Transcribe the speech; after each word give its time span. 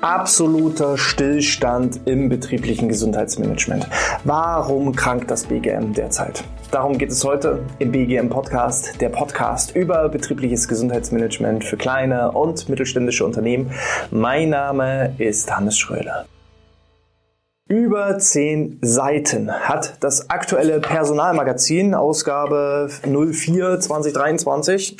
absoluter 0.00 0.96
Stillstand 0.96 2.00
im 2.06 2.28
betrieblichen 2.28 2.88
Gesundheitsmanagement. 2.88 3.86
Warum 4.24 4.94
krankt 4.96 5.30
das 5.30 5.44
BGM 5.44 5.92
derzeit? 5.92 6.44
Darum 6.70 6.98
geht 6.98 7.10
es 7.10 7.24
heute 7.24 7.60
im 7.78 7.92
BGM 7.92 8.28
Podcast, 8.28 9.00
der 9.00 9.10
Podcast 9.10 9.74
über 9.76 10.08
betriebliches 10.08 10.68
Gesundheitsmanagement 10.68 11.64
für 11.64 11.76
kleine 11.76 12.32
und 12.32 12.68
mittelständische 12.68 13.24
Unternehmen. 13.24 13.70
Mein 14.10 14.50
Name 14.50 15.14
ist 15.18 15.54
Hannes 15.54 15.78
Schröder. 15.78 16.26
Über 17.68 18.18
zehn 18.18 18.78
Seiten 18.80 19.52
hat 19.52 19.98
das 20.00 20.30
aktuelle 20.30 20.80
Personalmagazin, 20.80 21.94
Ausgabe 21.94 22.88
04 23.04 23.78
2023, 23.78 24.96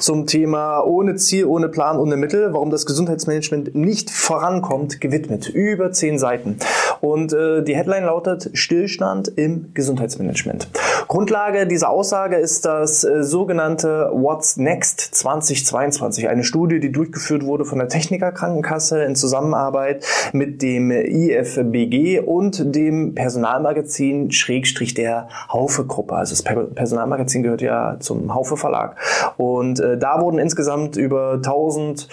zum 0.00 0.26
Thema 0.26 0.80
ohne 0.80 1.14
Ziel, 1.14 1.44
ohne 1.44 1.68
Plan, 1.68 1.96
ohne 1.96 2.16
Mittel, 2.16 2.52
warum 2.52 2.70
das 2.70 2.86
Gesundheitsmanagement 2.86 3.76
nicht 3.76 4.10
vorankommt, 4.10 5.00
gewidmet. 5.00 5.48
Über 5.48 5.92
zehn 5.92 6.18
Seiten. 6.18 6.58
Und 7.00 7.32
äh, 7.32 7.62
die 7.62 7.76
Headline 7.76 8.04
lautet 8.04 8.50
Stillstand 8.54 9.28
im 9.28 9.72
Gesundheitsmanagement. 9.74 10.68
Grundlage 11.08 11.66
dieser 11.66 11.90
Aussage 11.90 12.36
ist 12.36 12.64
das 12.64 13.04
äh, 13.04 13.22
sogenannte 13.22 14.10
What's 14.12 14.56
Next 14.56 15.00
2022, 15.00 16.28
eine 16.28 16.44
Studie, 16.44 16.80
die 16.80 16.92
durchgeführt 16.92 17.44
wurde 17.44 17.64
von 17.64 17.78
der 17.78 17.88
Techniker 17.88 18.32
Krankenkasse 18.32 19.02
in 19.04 19.14
Zusammenarbeit 19.14 20.04
mit 20.32 20.62
dem 20.62 20.90
IFBG 20.90 22.20
und 22.20 22.74
dem 22.74 23.14
Personalmagazin 23.14 24.30
Schrägstrich 24.30 24.94
der 24.94 25.28
Haufe-Gruppe. 25.52 26.14
Also 26.14 26.34
das 26.34 26.42
Personalmagazin 26.42 27.42
gehört 27.42 27.62
ja 27.62 27.96
zum 28.00 28.34
Haufe 28.34 28.56
Verlag. 28.56 28.96
Und 29.36 29.80
äh, 29.80 29.96
da 29.96 30.20
wurden 30.20 30.38
insgesamt 30.38 30.96
über 30.96 31.34
1000 31.34 32.08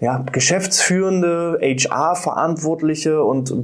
ja, 0.00 0.24
Geschäftsführende, 0.30 1.58
HR-Verantwortliche 1.60 3.22
und 3.22 3.62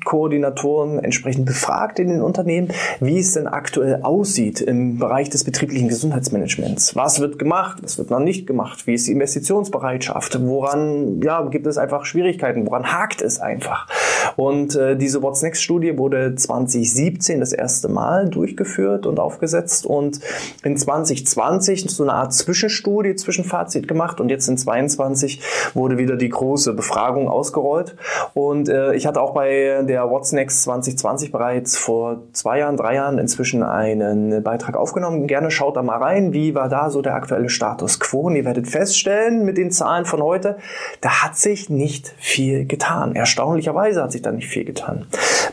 BGM-Koordinatoren 0.00 0.98
entsprechend 0.98 1.46
befragt 1.46 1.98
in 1.98 2.08
den 2.08 2.22
Unternehmen, 2.22 2.68
wie 3.00 3.18
es 3.18 3.32
denn 3.32 3.46
aktuell 3.46 4.00
aussieht 4.02 4.60
im 4.60 4.98
Bereich 4.98 5.30
des 5.30 5.44
betrieblichen 5.44 5.88
Gesundheitsmanagements. 5.88 6.96
Was 6.96 7.20
wird 7.20 7.38
gemacht, 7.38 7.78
was 7.82 7.98
wird 7.98 8.10
noch 8.10 8.20
nicht 8.20 8.46
gemacht, 8.46 8.86
wie 8.86 8.94
ist 8.94 9.06
die 9.06 9.12
Investitionsbereitschaft, 9.12 10.38
woran 10.46 11.20
ja, 11.22 11.42
gibt 11.42 11.66
es 11.66 11.78
einfach 11.78 12.04
Schwierigkeiten, 12.04 12.66
woran 12.66 12.92
hakt 12.92 13.22
es 13.22 13.40
einfach. 13.40 13.86
Und 14.36 14.74
äh, 14.74 14.96
diese 14.96 15.22
What's 15.22 15.42
Next 15.42 15.62
Studie 15.62 15.96
wurde 15.98 16.34
2017 16.34 17.40
das 17.40 17.52
erste 17.52 17.88
Mal 17.88 18.28
durchgeführt 18.28 19.06
und 19.06 19.18
aufgesetzt 19.18 19.86
und 19.86 20.20
in 20.62 20.76
2020 20.76 21.90
so 21.90 22.02
eine 22.02 22.14
Art 22.14 22.32
Zwischenstudie, 22.32 23.14
Zwischenfazit 23.14 23.88
gemacht 23.88 24.20
und 24.20 24.28
jetzt 24.28 24.48
in 24.48 24.56
22 24.56 25.40
wurde 25.74 25.98
wieder 25.98 26.16
die 26.16 26.28
große 26.28 26.74
Befragung 26.74 27.28
ausgerollt 27.28 27.96
und 28.34 28.68
äh, 28.68 28.94
ich 28.94 29.06
hatte 29.06 29.20
auch 29.20 29.32
bei 29.32 29.82
der 29.90 30.08
What's 30.08 30.30
Next 30.30 30.62
2020 30.62 31.32
bereits 31.32 31.76
vor 31.76 32.22
zwei 32.32 32.60
Jahren, 32.60 32.76
drei 32.76 32.94
Jahren 32.94 33.18
inzwischen 33.18 33.64
einen 33.64 34.40
Beitrag 34.40 34.76
aufgenommen. 34.76 35.26
Gerne 35.26 35.50
schaut 35.50 35.76
da 35.76 35.82
mal 35.82 35.98
rein, 35.98 36.32
wie 36.32 36.54
war 36.54 36.68
da 36.68 36.90
so 36.90 37.02
der 37.02 37.16
aktuelle 37.16 37.48
Status 37.48 37.98
quo 37.98 38.20
und 38.20 38.36
ihr 38.36 38.44
werdet 38.44 38.68
feststellen 38.68 39.44
mit 39.44 39.58
den 39.58 39.72
Zahlen 39.72 40.04
von 40.04 40.22
heute, 40.22 40.58
da 41.00 41.24
hat 41.24 41.36
sich 41.36 41.70
nicht 41.70 42.14
viel 42.18 42.66
getan. 42.66 43.16
Erstaunlicherweise 43.16 44.00
hat 44.00 44.12
sich 44.12 44.22
da 44.22 44.30
nicht 44.30 44.46
viel 44.46 44.64
getan. 44.64 45.06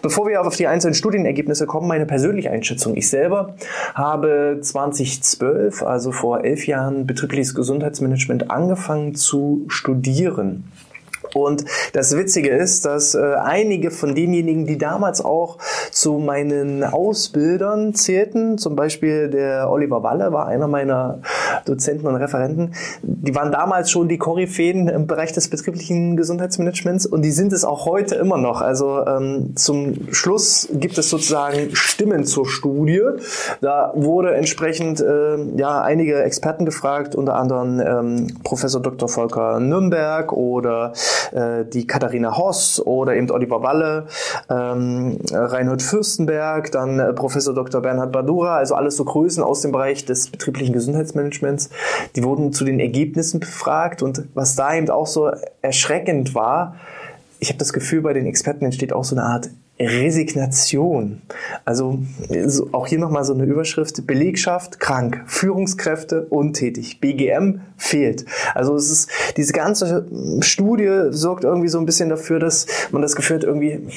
Bevor 0.04 0.28
wir 0.28 0.46
auf 0.46 0.56
die 0.56 0.68
einzelnen 0.68 0.94
Studienergebnisse 0.94 1.66
kommen, 1.66 1.88
meine 1.88 2.06
persönliche 2.06 2.52
Einschätzung. 2.52 2.96
Ich 2.96 3.10
selber 3.10 3.56
habe 3.96 4.60
2012, 4.62 5.82
also 5.82 6.12
vor 6.12 6.44
elf 6.44 6.68
Jahren, 6.68 7.08
betriebliches 7.08 7.56
Gesundheitsmanagement 7.56 8.52
angefangen 8.52 9.16
zu 9.16 9.66
studieren. 9.68 10.72
Und 11.38 11.66
das 11.94 12.18
Witzige 12.18 12.50
ist, 12.50 12.86
dass 12.86 13.14
äh, 13.14 13.36
einige 13.36 13.92
von 13.92 14.16
denjenigen, 14.16 14.66
die 14.66 14.78
damals 14.78 15.24
auch 15.24 15.60
zu 15.92 16.14
meinen 16.14 16.84
Ausbildern 16.84 17.94
zählten, 17.94 18.58
zum 18.58 18.76
Beispiel 18.76 19.30
der 19.30 19.70
Oliver 19.70 20.02
Walle 20.02 20.34
war 20.34 20.48
einer 20.48 20.68
meiner 20.68 21.20
Dozenten 21.66 22.08
und 22.08 22.16
Referenten, 22.16 22.74
die 23.04 23.36
waren 23.36 23.52
damals 23.52 23.92
schon 23.92 24.08
die 24.08 24.18
Koryphäen 24.18 24.88
im 24.88 25.06
Bereich 25.06 25.32
des 25.32 25.50
betrieblichen 25.50 26.18
Gesundheitsmanagements 26.18 27.06
und 27.06 27.22
die 27.22 27.32
sind 27.32 27.54
es 27.54 27.64
auch 27.64 27.86
heute 27.86 28.16
immer 28.16 28.38
noch. 28.38 28.62
Also 28.62 29.06
ähm, 29.06 29.56
zum 29.56 30.12
Schluss 30.12 30.68
gibt 30.74 30.98
es 30.98 31.10
sozusagen 31.10 31.76
Stimmen 31.76 32.26
zur 32.26 32.48
Studie. 32.48 33.02
Da 33.62 33.92
wurde 33.96 34.34
entsprechend 34.34 35.02
äh, 35.02 35.38
ja 35.56 35.82
einige 35.82 36.24
Experten 36.24 36.66
gefragt, 36.66 37.16
unter 37.16 37.36
anderem 37.36 37.80
ähm, 37.80 38.38
Professor 38.44 38.82
Dr. 38.82 39.08
Volker 39.08 39.60
Nürnberg 39.60 40.34
oder 40.34 40.94
äh, 41.32 41.66
die 41.66 41.88
Katharina 41.88 42.38
Hoss 42.38 42.80
oder 42.86 43.16
eben 43.16 43.30
Oliver 43.32 43.64
Walle, 43.64 44.08
ähm, 44.50 45.20
Reinhold 45.32 45.82
Fürstenberg, 45.82 46.72
dann 46.72 47.00
äh, 47.00 47.14
Professor 47.14 47.54
Dr. 47.54 47.82
Bernhard 47.82 48.12
Badura, 48.12 48.58
also 48.58 48.76
alles 48.76 48.96
so 48.98 49.06
Größen 49.06 49.44
aus 49.44 49.62
dem 49.62 49.72
Bereich 49.72 50.06
des 50.06 50.30
betrieblichen 50.30 50.74
Gesundheitsmanagements. 50.74 51.70
Die 52.16 52.24
wurden 52.24 52.54
zu 52.54 52.66
den 52.66 52.80
Ergebnissen 52.80 53.40
befragt 53.40 54.02
und 54.02 54.24
was 54.34 54.56
da 54.56 54.76
eben 54.76 54.90
auch 54.90 55.08
so 55.08 55.32
erschreckend 55.62 56.36
war, 56.36 56.76
ich 57.40 57.50
habe 57.50 57.60
das 57.60 57.74
Gefühl, 57.74 58.02
bei 58.02 58.14
den 58.14 58.26
Experten 58.26 58.66
entsteht 58.66 58.94
auch 58.94 59.04
so 59.04 59.16
eine 59.16 59.26
Art 59.26 59.50
Resignation. 59.80 61.22
Also 61.66 62.00
so, 62.46 62.70
auch 62.72 62.88
hier 62.88 63.00
nochmal 63.00 63.24
so 63.24 63.34
eine 63.34 63.44
Überschrift. 63.44 64.08
Belegschaft 64.08 64.80
krank, 64.80 65.24
Führungskräfte 65.28 66.26
untätig, 66.30 67.00
BGM 67.00 67.62
fehlt. 67.78 68.26
Also 68.56 68.76
es 68.76 68.92
ist, 68.92 69.10
diese 69.38 69.54
ganze 69.54 70.08
Studie 70.42 71.10
sorgt 71.12 71.44
irgendwie 71.44 71.68
so 71.68 71.80
ein 71.80 71.86
bisschen 71.86 72.10
dafür, 72.10 72.40
dass 72.40 72.66
man 72.92 73.02
das 73.04 73.16
Gefühl 73.16 73.38
hat, 73.38 73.44
irgendwie 73.44 73.88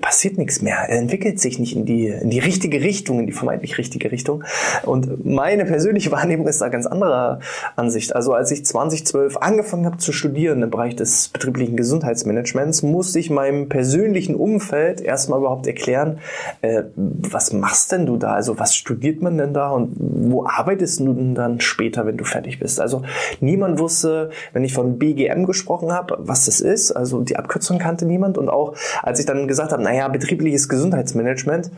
passiert 0.00 0.36
nichts 0.36 0.60
mehr. 0.60 0.90
Entwickelt 0.90 1.40
sich 1.40 1.58
nicht 1.58 1.74
in 1.74 1.86
die, 1.86 2.08
in 2.08 2.28
die 2.28 2.38
richtige 2.38 2.82
Richtung, 2.82 3.20
in 3.20 3.26
die 3.26 3.32
vermeintlich 3.32 3.78
richtige 3.78 4.12
Richtung. 4.12 4.44
Und 4.84 5.24
meine 5.24 5.64
persönliche 5.64 6.10
Wahrnehmung 6.12 6.46
ist 6.48 6.60
da 6.60 6.68
ganz 6.68 6.86
anderer 6.86 7.40
Ansicht. 7.76 8.14
Also 8.14 8.34
als 8.34 8.50
ich 8.50 8.66
2012 8.66 9.38
angefangen 9.38 9.86
habe 9.86 9.96
zu 9.96 10.12
studieren 10.12 10.62
im 10.62 10.70
Bereich 10.70 10.96
des 10.96 11.28
betrieblichen 11.28 11.76
Gesundheitsmanagements, 11.76 12.82
musste 12.82 13.18
ich 13.18 13.30
meinem 13.30 13.68
persönlichen 13.70 14.34
Umfeld 14.34 15.00
erst 15.00 15.29
erstmal 15.30 15.38
überhaupt 15.38 15.66
erklären, 15.66 16.18
äh, 16.62 16.82
was 16.96 17.52
machst 17.52 17.92
denn 17.92 18.06
du 18.06 18.16
da? 18.16 18.32
Also 18.32 18.58
was 18.58 18.74
studiert 18.74 19.22
man 19.22 19.38
denn 19.38 19.54
da 19.54 19.70
und 19.70 19.94
wo 19.98 20.44
arbeitest 20.44 21.00
du 21.00 21.12
denn 21.12 21.34
dann 21.34 21.60
später, 21.60 22.06
wenn 22.06 22.16
du 22.16 22.24
fertig 22.24 22.58
bist? 22.58 22.80
Also 22.80 23.02
niemand 23.40 23.78
wusste, 23.78 24.30
wenn 24.52 24.64
ich 24.64 24.74
von 24.74 24.98
BGM 24.98 25.46
gesprochen 25.46 25.92
habe, 25.92 26.18
was 26.20 26.46
das 26.46 26.60
ist. 26.60 26.92
Also 26.92 27.20
die 27.20 27.36
Abkürzung 27.36 27.78
kannte 27.78 28.06
niemand 28.06 28.38
und 28.38 28.48
auch 28.48 28.74
als 29.02 29.20
ich 29.20 29.26
dann 29.26 29.46
gesagt 29.46 29.72
habe, 29.72 29.82
naja, 29.82 30.08
betriebliches 30.08 30.68
Gesundheitsmanagement, 30.68 31.70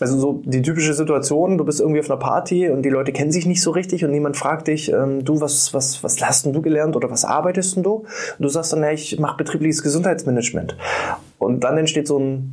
also 0.00 0.18
so 0.18 0.42
die 0.44 0.62
typische 0.62 0.94
Situation, 0.94 1.58
du 1.58 1.64
bist 1.64 1.80
irgendwie 1.80 2.00
auf 2.00 2.10
einer 2.10 2.18
Party 2.18 2.68
und 2.68 2.82
die 2.82 2.90
Leute 2.90 3.12
kennen 3.12 3.32
sich 3.32 3.46
nicht 3.46 3.62
so 3.62 3.70
richtig 3.70 4.04
und 4.04 4.10
niemand 4.10 4.36
fragt 4.36 4.68
dich, 4.68 4.92
ähm, 4.92 5.24
du, 5.24 5.40
was, 5.40 5.74
was, 5.74 6.02
was 6.02 6.20
hast 6.22 6.46
denn 6.46 6.52
du 6.52 6.62
gelernt 6.62 6.96
oder 6.96 7.10
was 7.10 7.24
arbeitest 7.24 7.76
denn 7.76 7.82
du? 7.82 7.94
Und 7.94 8.06
du 8.38 8.48
sagst 8.48 8.72
dann, 8.72 8.82
ja, 8.82 8.90
ich 8.90 9.18
mache 9.18 9.36
betriebliches 9.36 9.82
Gesundheitsmanagement. 9.82 10.76
Und 11.38 11.60
dann 11.64 11.78
entsteht 11.78 12.06
so 12.08 12.18
ein 12.18 12.52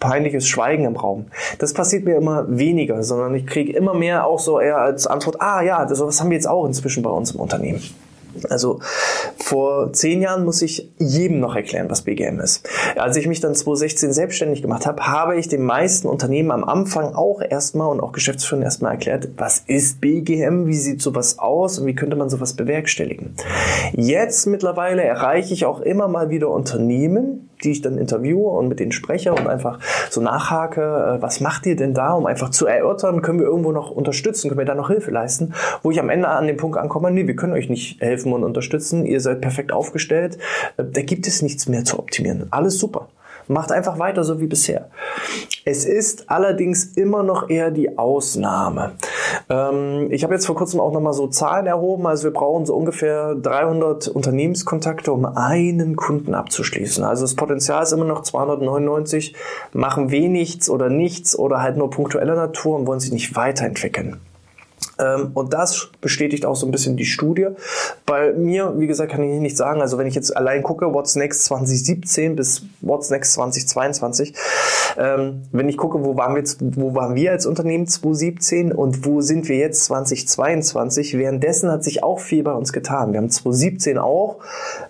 peinliches 0.00 0.46
Schweigen 0.46 0.84
im 0.84 0.96
Raum. 0.96 1.26
Das 1.58 1.72
passiert 1.72 2.04
mir 2.04 2.16
immer 2.16 2.44
weniger, 2.48 3.02
sondern 3.02 3.34
ich 3.34 3.46
kriege 3.46 3.72
immer 3.72 3.94
mehr 3.94 4.26
auch 4.26 4.38
so 4.38 4.60
eher 4.60 4.78
als 4.78 5.06
Antwort, 5.06 5.40
ah 5.40 5.62
ja, 5.62 5.84
das, 5.84 5.98
das 5.98 6.20
haben 6.20 6.30
wir 6.30 6.36
jetzt 6.36 6.48
auch 6.48 6.66
inzwischen 6.66 7.02
bei 7.02 7.10
uns 7.10 7.32
im 7.32 7.40
Unternehmen. 7.40 7.82
Also 8.48 8.80
vor 9.36 9.92
zehn 9.92 10.22
Jahren 10.22 10.44
muss 10.44 10.62
ich 10.62 10.90
jedem 10.98 11.40
noch 11.40 11.56
erklären, 11.56 11.88
was 11.88 12.02
BGM 12.02 12.40
ist. 12.40 12.68
Als 12.96 13.16
ich 13.16 13.26
mich 13.26 13.40
dann 13.40 13.54
2016 13.54 14.12
selbstständig 14.12 14.62
gemacht 14.62 14.86
habe, 14.86 15.06
habe 15.06 15.36
ich 15.36 15.48
den 15.48 15.62
meisten 15.62 16.08
Unternehmen 16.08 16.50
am 16.50 16.64
Anfang 16.64 17.14
auch 17.14 17.40
erstmal 17.40 17.90
und 17.90 18.00
auch 18.00 18.12
Geschäftsführern 18.12 18.62
erstmal 18.62 18.92
erklärt, 18.92 19.28
was 19.36 19.62
ist 19.66 20.00
BGM, 20.00 20.66
wie 20.66 20.74
sieht 20.74 21.02
sowas 21.02 21.38
aus 21.38 21.78
und 21.78 21.86
wie 21.86 21.94
könnte 21.94 22.16
man 22.16 22.28
sowas 22.28 22.54
bewerkstelligen. 22.54 23.34
Jetzt 23.92 24.46
mittlerweile 24.46 25.02
erreiche 25.02 25.54
ich 25.54 25.64
auch 25.66 25.80
immer 25.80 26.08
mal 26.08 26.30
wieder 26.30 26.50
Unternehmen, 26.50 27.46
die 27.64 27.70
ich 27.70 27.82
dann 27.82 27.98
interviewe 27.98 28.48
und 28.48 28.68
mit 28.68 28.80
denen 28.80 28.92
spreche 28.92 29.32
und 29.32 29.46
einfach 29.46 29.78
so 30.10 30.20
nachhake, 30.20 30.80
äh, 30.80 31.22
was 31.22 31.40
macht 31.40 31.66
ihr 31.66 31.76
denn 31.76 31.94
da, 31.94 32.12
um 32.12 32.26
einfach 32.26 32.50
zu 32.50 32.66
erörtern, 32.66 33.22
können 33.22 33.38
wir 33.38 33.46
irgendwo 33.46 33.72
noch 33.72 33.90
unterstützen, 33.90 34.48
können 34.48 34.58
wir 34.58 34.66
da 34.66 34.74
noch 34.74 34.88
Hilfe 34.88 35.10
leisten, 35.10 35.54
wo 35.82 35.90
ich 35.90 36.00
am 36.00 36.10
Ende 36.10 36.28
an 36.28 36.46
den 36.46 36.56
Punkt 36.56 36.78
ankomme, 36.78 37.10
nee, 37.10 37.26
wir 37.26 37.36
können 37.36 37.54
euch 37.54 37.68
nicht 37.68 38.00
helfen 38.00 38.25
und 38.32 38.44
unterstützen, 38.44 39.04
ihr 39.06 39.20
seid 39.20 39.40
perfekt 39.40 39.72
aufgestellt, 39.72 40.38
äh, 40.76 40.84
da 40.84 41.02
gibt 41.02 41.26
es 41.26 41.42
nichts 41.42 41.68
mehr 41.68 41.84
zu 41.84 41.98
optimieren. 41.98 42.46
Alles 42.50 42.78
super. 42.78 43.08
Macht 43.48 43.70
einfach 43.70 43.98
weiter 44.00 44.24
so 44.24 44.40
wie 44.40 44.46
bisher. 44.46 44.90
Es 45.64 45.84
ist 45.84 46.30
allerdings 46.30 46.84
immer 46.96 47.22
noch 47.22 47.48
eher 47.48 47.70
die 47.70 47.96
Ausnahme. 47.96 48.92
Ähm, 49.48 50.08
ich 50.10 50.24
habe 50.24 50.34
jetzt 50.34 50.46
vor 50.46 50.56
kurzem 50.56 50.80
auch 50.80 50.92
nochmal 50.92 51.12
so 51.12 51.28
Zahlen 51.28 51.66
erhoben. 51.66 52.06
Also 52.06 52.24
wir 52.24 52.32
brauchen 52.32 52.66
so 52.66 52.74
ungefähr 52.74 53.36
300 53.36 54.08
Unternehmenskontakte, 54.08 55.12
um 55.12 55.24
einen 55.24 55.94
Kunden 55.94 56.34
abzuschließen. 56.34 57.04
Also 57.04 57.22
das 57.22 57.36
Potenzial 57.36 57.82
ist 57.84 57.92
immer 57.92 58.04
noch 58.04 58.22
299, 58.22 59.34
machen 59.72 60.10
wenig 60.10 60.68
oder 60.68 60.88
nichts 60.88 61.38
oder 61.38 61.62
halt 61.62 61.76
nur 61.76 61.90
punktueller 61.90 62.34
Natur 62.34 62.76
und 62.76 62.86
wollen 62.86 63.00
sich 63.00 63.12
nicht 63.12 63.36
weiterentwickeln. 63.36 64.18
Ähm, 64.98 65.30
und 65.34 65.52
das 65.52 65.90
bestätigt 66.00 66.46
auch 66.46 66.56
so 66.56 66.66
ein 66.66 66.70
bisschen 66.70 66.96
die 66.96 67.04
Studie. 67.04 67.48
Bei 68.06 68.32
mir, 68.32 68.74
wie 68.78 68.86
gesagt, 68.86 69.12
kann 69.12 69.22
ich 69.22 69.40
nicht 69.40 69.56
sagen, 69.56 69.80
also 69.80 69.98
wenn 69.98 70.06
ich 70.06 70.14
jetzt 70.14 70.36
allein 70.36 70.62
gucke, 70.62 70.92
What's 70.92 71.16
Next 71.16 71.44
2017 71.44 72.36
bis 72.36 72.62
What's 72.80 73.10
Next 73.10 73.34
2022, 73.34 74.34
ähm, 74.98 75.42
wenn 75.52 75.68
ich 75.68 75.76
gucke, 75.76 76.02
wo 76.02 76.16
waren 76.16 76.34
wir 76.34 76.44
wo 76.60 76.94
waren 76.94 77.14
wir 77.14 77.32
als 77.32 77.44
Unternehmen 77.44 77.86
2017 77.86 78.72
und 78.72 79.04
wo 79.04 79.20
sind 79.20 79.48
wir 79.48 79.56
jetzt 79.56 79.84
2022, 79.84 81.18
währenddessen 81.18 81.70
hat 81.70 81.84
sich 81.84 82.02
auch 82.02 82.20
viel 82.20 82.42
bei 82.42 82.52
uns 82.52 82.72
getan. 82.72 83.12
Wir 83.12 83.18
haben 83.18 83.30
2017 83.30 83.98
auch, 83.98 84.36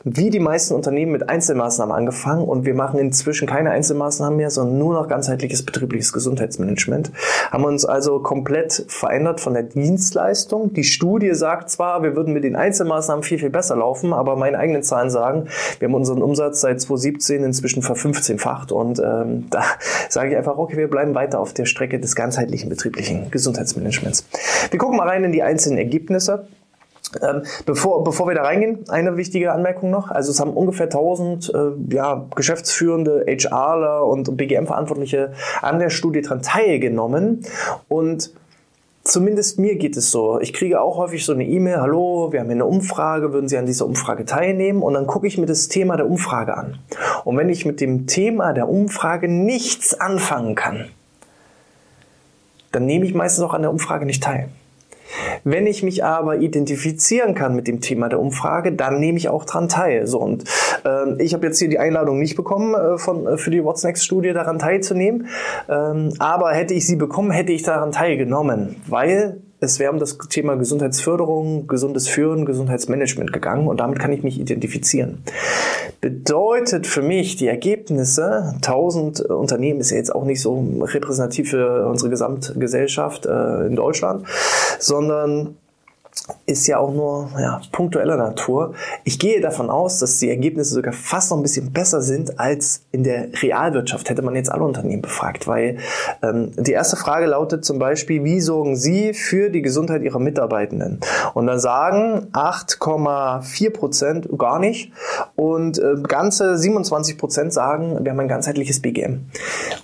wie 0.04 0.30
die 0.30 0.40
meisten 0.40 0.74
Unternehmen, 0.74 1.12
mit 1.12 1.28
Einzelmaßnahmen 1.28 1.94
angefangen 1.94 2.44
und 2.44 2.64
wir 2.64 2.74
machen 2.74 3.00
inzwischen 3.00 3.48
keine 3.48 3.70
Einzelmaßnahmen 3.70 4.36
mehr, 4.36 4.50
sondern 4.50 4.78
nur 4.78 4.94
noch 4.94 5.08
ganzheitliches 5.08 5.64
betriebliches 5.64 6.12
Gesundheitsmanagement. 6.12 7.10
Haben 7.50 7.64
uns 7.64 7.84
also 7.84 8.20
komplett 8.20 8.84
verändert 8.88 9.40
von 9.40 9.54
der 9.54 9.62
Dienst 9.62 9.95
Dienstleistung. 9.96 10.74
Die 10.74 10.84
Studie 10.84 11.32
sagt 11.32 11.70
zwar, 11.70 12.02
wir 12.02 12.14
würden 12.14 12.34
mit 12.34 12.44
den 12.44 12.54
Einzelmaßnahmen 12.54 13.22
viel, 13.22 13.38
viel 13.38 13.48
besser 13.48 13.76
laufen, 13.76 14.12
aber 14.12 14.36
meine 14.36 14.58
eigenen 14.58 14.82
Zahlen 14.82 15.08
sagen, 15.08 15.48
wir 15.78 15.88
haben 15.88 15.94
unseren 15.94 16.20
Umsatz 16.20 16.60
seit 16.60 16.82
2017 16.82 17.42
inzwischen 17.42 17.82
ver-15-facht 17.82 18.72
und 18.72 18.98
ähm, 18.98 19.46
da 19.50 19.62
sage 20.10 20.30
ich 20.30 20.36
einfach, 20.36 20.58
okay, 20.58 20.76
wir 20.76 20.90
bleiben 20.90 21.14
weiter 21.14 21.40
auf 21.40 21.54
der 21.54 21.64
Strecke 21.64 21.98
des 21.98 22.14
ganzheitlichen 22.14 22.68
betrieblichen 22.68 23.30
Gesundheitsmanagements. 23.30 24.26
Wir 24.70 24.78
gucken 24.78 24.98
mal 24.98 25.08
rein 25.08 25.24
in 25.24 25.32
die 25.32 25.42
einzelnen 25.42 25.78
Ergebnisse. 25.78 26.46
Ähm, 27.22 27.44
bevor, 27.64 28.04
bevor 28.04 28.28
wir 28.28 28.34
da 28.34 28.42
reingehen, 28.42 28.84
eine 28.90 29.16
wichtige 29.16 29.52
Anmerkung 29.52 29.90
noch. 29.90 30.10
Also 30.10 30.30
es 30.30 30.40
haben 30.40 30.50
ungefähr 30.50 30.86
1000 30.86 31.54
äh, 31.54 31.94
ja, 31.94 32.26
geschäftsführende 32.34 33.24
HRler 33.26 34.04
und 34.04 34.36
BGM-Verantwortliche 34.36 35.32
an 35.62 35.78
der 35.78 35.88
Studie 35.88 36.20
dran 36.20 36.42
teilgenommen 36.42 37.46
und 37.88 38.32
Zumindest 39.06 39.60
mir 39.60 39.76
geht 39.76 39.96
es 39.96 40.10
so. 40.10 40.40
Ich 40.40 40.52
kriege 40.52 40.80
auch 40.80 40.96
häufig 40.96 41.24
so 41.24 41.32
eine 41.32 41.46
E-Mail, 41.46 41.76
hallo, 41.76 42.32
wir 42.32 42.40
haben 42.40 42.46
hier 42.46 42.56
eine 42.56 42.66
Umfrage, 42.66 43.32
würden 43.32 43.48
Sie 43.48 43.56
an 43.56 43.64
dieser 43.64 43.86
Umfrage 43.86 44.24
teilnehmen? 44.24 44.82
Und 44.82 44.94
dann 44.94 45.06
gucke 45.06 45.28
ich 45.28 45.38
mir 45.38 45.46
das 45.46 45.68
Thema 45.68 45.96
der 45.96 46.10
Umfrage 46.10 46.56
an. 46.56 46.80
Und 47.24 47.36
wenn 47.36 47.48
ich 47.48 47.64
mit 47.64 47.80
dem 47.80 48.08
Thema 48.08 48.52
der 48.52 48.68
Umfrage 48.68 49.28
nichts 49.28 49.94
anfangen 49.94 50.56
kann, 50.56 50.88
dann 52.72 52.84
nehme 52.84 53.06
ich 53.06 53.14
meistens 53.14 53.44
auch 53.44 53.54
an 53.54 53.62
der 53.62 53.70
Umfrage 53.70 54.06
nicht 54.06 54.24
teil. 54.24 54.48
Wenn 55.44 55.66
ich 55.66 55.82
mich 55.82 56.04
aber 56.04 56.38
identifizieren 56.38 57.34
kann 57.34 57.54
mit 57.54 57.68
dem 57.68 57.80
Thema 57.80 58.08
der 58.08 58.20
Umfrage, 58.20 58.72
dann 58.72 58.98
nehme 58.98 59.18
ich 59.18 59.28
auch 59.28 59.44
dran 59.44 59.68
teil. 59.68 60.06
So 60.06 60.20
und 60.20 60.44
äh, 60.84 61.22
ich 61.22 61.34
habe 61.34 61.46
jetzt 61.46 61.58
hier 61.58 61.68
die 61.68 61.78
Einladung 61.78 62.18
nicht 62.18 62.36
bekommen 62.36 62.74
äh, 62.74 62.98
von 62.98 63.26
äh, 63.26 63.36
für 63.38 63.50
die 63.50 63.64
What's 63.64 63.84
Next 63.84 64.04
Studie 64.04 64.32
daran 64.32 64.58
teilzunehmen, 64.58 65.28
ähm, 65.68 66.12
aber 66.18 66.52
hätte 66.52 66.74
ich 66.74 66.86
sie 66.86 66.96
bekommen, 66.96 67.30
hätte 67.30 67.52
ich 67.52 67.62
daran 67.62 67.92
teilgenommen, 67.92 68.76
weil 68.86 69.42
es 69.60 69.78
wäre 69.78 69.92
um 69.92 69.98
das 69.98 70.18
Thema 70.28 70.56
Gesundheitsförderung, 70.56 71.66
gesundes 71.66 72.08
Führen, 72.08 72.44
Gesundheitsmanagement 72.44 73.32
gegangen 73.32 73.68
und 73.68 73.80
damit 73.80 73.98
kann 73.98 74.12
ich 74.12 74.22
mich 74.22 74.38
identifizieren. 74.38 75.22
Bedeutet 76.00 76.86
für 76.86 77.02
mich 77.02 77.36
die 77.36 77.46
Ergebnisse, 77.46 78.52
1000 78.56 79.20
Unternehmen 79.20 79.80
ist 79.80 79.90
ja 79.90 79.96
jetzt 79.96 80.14
auch 80.14 80.24
nicht 80.24 80.40
so 80.40 80.62
repräsentativ 80.80 81.50
für 81.50 81.86
unsere 81.86 82.10
Gesamtgesellschaft 82.10 83.26
äh, 83.26 83.66
in 83.66 83.76
Deutschland, 83.76 84.26
sondern 84.78 85.56
ist 86.46 86.66
ja 86.66 86.78
auch 86.78 86.92
nur 86.92 87.30
ja, 87.38 87.60
punktueller 87.72 88.16
Natur. 88.16 88.74
Ich 89.04 89.18
gehe 89.18 89.40
davon 89.40 89.70
aus, 89.70 89.98
dass 89.98 90.18
die 90.18 90.28
Ergebnisse 90.28 90.74
sogar 90.74 90.92
fast 90.92 91.30
noch 91.30 91.38
ein 91.38 91.42
bisschen 91.42 91.72
besser 91.72 92.02
sind 92.02 92.38
als 92.40 92.82
in 92.90 93.04
der 93.04 93.28
Realwirtschaft, 93.42 94.08
hätte 94.08 94.22
man 94.22 94.34
jetzt 94.34 94.50
alle 94.50 94.64
Unternehmen 94.64 95.02
befragt. 95.02 95.46
Weil 95.46 95.78
ähm, 96.22 96.52
die 96.56 96.72
erste 96.72 96.96
Frage 96.96 97.26
lautet 97.26 97.64
zum 97.64 97.78
Beispiel, 97.78 98.24
wie 98.24 98.40
sorgen 98.40 98.76
Sie 98.76 99.12
für 99.12 99.50
die 99.50 99.62
Gesundheit 99.62 100.02
Ihrer 100.02 100.18
Mitarbeitenden? 100.18 101.00
Und 101.34 101.46
dann 101.46 101.60
sagen 101.60 102.28
8,4 102.32 103.70
Prozent 103.70 104.28
gar 104.38 104.58
nicht 104.58 104.92
und 105.34 105.78
äh, 105.78 105.94
ganze 106.02 106.56
27 106.56 107.18
Prozent 107.18 107.52
sagen, 107.52 108.04
wir 108.04 108.10
haben 108.10 108.20
ein 108.20 108.28
ganzheitliches 108.28 108.80
BGM. 108.80 109.26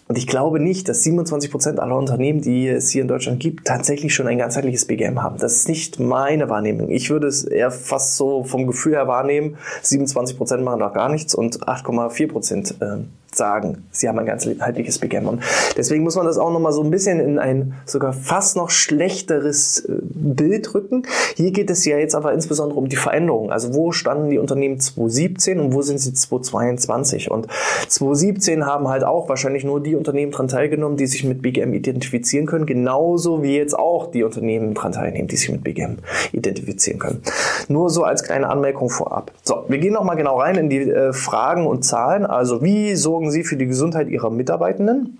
Und 0.08 0.18
ich 0.18 0.26
glaube 0.26 0.60
nicht, 0.60 0.88
dass 0.88 1.02
27 1.02 1.50
Prozent 1.50 1.80
aller 1.80 1.96
Unternehmen, 1.96 2.40
die 2.40 2.68
es 2.68 2.90
hier 2.90 3.02
in 3.02 3.08
Deutschland 3.08 3.40
gibt, 3.40 3.66
tatsächlich 3.66 4.14
schon 4.14 4.26
ein 4.26 4.38
ganzheitliches 4.38 4.86
BGM 4.86 5.22
haben. 5.22 5.38
Das 5.38 5.56
ist 5.56 5.68
nicht 5.68 6.00
meine 6.22 6.48
Wahrnehmung. 6.48 6.88
Ich 6.88 7.10
würde 7.10 7.26
es 7.26 7.42
eher 7.42 7.72
fast 7.72 8.16
so 8.16 8.44
vom 8.44 8.68
Gefühl 8.68 8.92
her 8.92 9.08
wahrnehmen, 9.08 9.56
27 9.82 10.36
Prozent 10.36 10.62
machen 10.62 10.78
doch 10.78 10.92
gar 10.92 11.08
nichts 11.08 11.34
und 11.34 11.66
8,4 11.66 12.28
Prozent 12.30 12.74
äh, 12.80 12.98
sagen, 13.34 13.84
sie 13.90 14.08
haben 14.08 14.18
ein 14.18 14.26
ganzheitliches. 14.26 15.00
Und 15.02 15.42
deswegen 15.76 16.04
muss 16.04 16.16
man 16.16 16.26
das 16.26 16.38
auch 16.38 16.52
nochmal 16.52 16.72
so 16.72 16.82
ein 16.82 16.90
bisschen 16.90 17.20
in 17.20 17.38
ein 17.38 17.74
sogar 17.86 18.12
fast 18.12 18.56
noch 18.56 18.70
schlechteres 18.70 19.80
äh, 19.80 19.92
Bild 20.00 20.74
rücken. 20.74 21.02
Hier 21.36 21.50
geht 21.50 21.70
es 21.70 21.84
ja 21.84 21.98
jetzt 21.98 22.14
aber 22.14 22.32
insbesondere 22.32 22.78
um 22.78 22.88
die 22.88 22.96
Veränderung. 22.96 23.50
Also 23.50 23.74
wo 23.74 23.92
standen 23.92 24.30
die 24.30 24.38
Unternehmen 24.38 24.78
2017 24.78 25.60
und 25.60 25.74
wo 25.74 25.82
sind 25.82 25.98
sie 25.98 26.12
2022? 26.12 27.30
Und 27.30 27.48
2017 27.88 28.66
haben 28.66 28.88
halt 28.88 29.04
auch 29.04 29.28
wahrscheinlich 29.28 29.64
nur 29.64 29.82
die 29.82 29.96
Unternehmen 29.96 30.32
dran 30.32 30.48
teilgenommen, 30.48 30.96
die 30.96 31.06
sich 31.06 31.24
mit 31.24 31.42
BGM 31.42 31.72
identifizieren 31.74 32.46
können, 32.46 32.66
genauso 32.66 33.42
wie 33.42 33.56
jetzt 33.56 33.78
auch 33.78 34.10
die 34.10 34.24
Unternehmen 34.24 34.74
dran 34.74 34.92
teilnehmen, 34.92 35.28
die 35.28 35.36
sich 35.36 35.50
mit 35.50 35.64
BGM 35.64 35.98
identifizieren 36.32 36.98
können. 36.98 37.22
Nur 37.68 37.90
so 37.90 38.04
als 38.04 38.22
kleine 38.22 38.48
Anmerkung 38.48 38.90
vorab. 38.90 39.32
So, 39.42 39.64
wir 39.68 39.78
gehen 39.78 39.92
nochmal 39.92 40.16
genau 40.16 40.38
rein 40.38 40.56
in 40.56 40.70
die 40.70 40.80
äh, 40.80 41.12
Fragen 41.12 41.66
und 41.66 41.84
Zahlen. 41.84 42.26
Also 42.26 42.62
wie 42.62 42.94
so 42.94 43.21
sorgen 43.22 43.30
Sie 43.30 43.44
für 43.44 43.56
die 43.56 43.66
Gesundheit 43.66 44.08
Ihrer 44.08 44.30
Mitarbeitenden. 44.30 45.18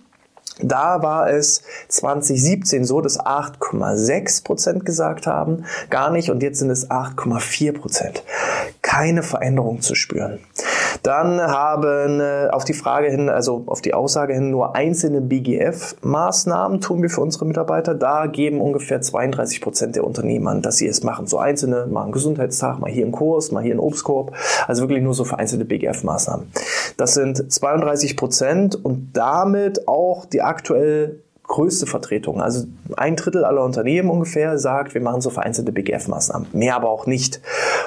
Da 0.60 1.02
war 1.02 1.31
es 1.31 1.62
2017 1.88 2.84
so, 2.84 3.00
dass 3.00 3.19
8,6 3.19 4.44
Prozent 4.44 4.84
gesagt 4.84 5.26
haben, 5.26 5.64
gar 5.88 6.10
nicht, 6.10 6.31
und 6.31 6.43
jetzt 6.43 6.58
sind 6.58 6.70
es 6.70 6.90
8,4 6.90 7.72
Prozent. 7.72 8.25
Keine 8.82 9.22
Veränderung 9.22 9.81
zu 9.82 9.94
spüren. 9.94 10.40
Dann 11.02 11.40
haben 11.40 12.20
äh, 12.20 12.49
auf 12.50 12.64
die 12.64 12.75
Frage 12.75 13.08
hin, 13.08 13.28
also 13.28 13.64
auf 13.66 13.81
die 13.81 13.93
Aussage 13.93 14.34
hin, 14.34 14.50
nur 14.50 14.76
einzelne 14.76 15.20
BGF-Maßnahmen 15.20 16.81
tun 16.81 17.02
wir 17.02 17.10
für 17.10 17.20
unsere 17.20 17.44
Mitarbeiter. 17.44 17.94
Da 17.94 18.26
geben 18.26 18.60
ungefähr 18.60 19.00
32 19.00 19.60
Prozent 19.60 19.96
der 19.96 20.04
Unternehmen 20.04 20.46
an, 20.46 20.62
dass 20.62 20.76
sie 20.76 20.87
es 20.87 21.02
machen. 21.02 21.26
So 21.26 21.38
einzelne, 21.38 21.87
mal 21.87 22.04
einen 22.04 22.12
Gesundheitstag, 22.12 22.78
mal 22.78 22.90
hier 22.90 23.04
einen 23.04 23.12
Kurs, 23.12 23.50
mal 23.50 23.62
hier 23.62 23.72
einen 23.72 23.81
Obstkorb. 23.81 24.32
Also 24.69 24.82
wirklich 24.82 25.02
nur 25.02 25.14
so 25.14 25.25
für 25.25 25.38
einzelne 25.38 25.64
BGF-Maßnahmen. 25.64 26.46
Das 26.96 27.14
sind 27.14 27.52
32 27.52 28.16
Prozent 28.16 28.84
und 28.84 29.10
damit 29.14 29.88
auch 29.88 30.25
die 30.25 30.43
aktuell 30.43 31.20
größte 31.52 31.87
Vertretung. 31.87 32.40
Also 32.40 32.64
ein 32.96 33.14
Drittel 33.14 33.44
aller 33.44 33.62
Unternehmen 33.62 34.10
ungefähr 34.10 34.58
sagt, 34.58 34.94
wir 34.94 35.02
machen 35.02 35.20
so 35.20 35.28
vereinzelte 35.28 35.70
BGF-Maßnahmen. 35.70 36.46
Mehr 36.52 36.75
aber 36.75 36.88
auch 36.88 37.06
nicht. 37.06 37.41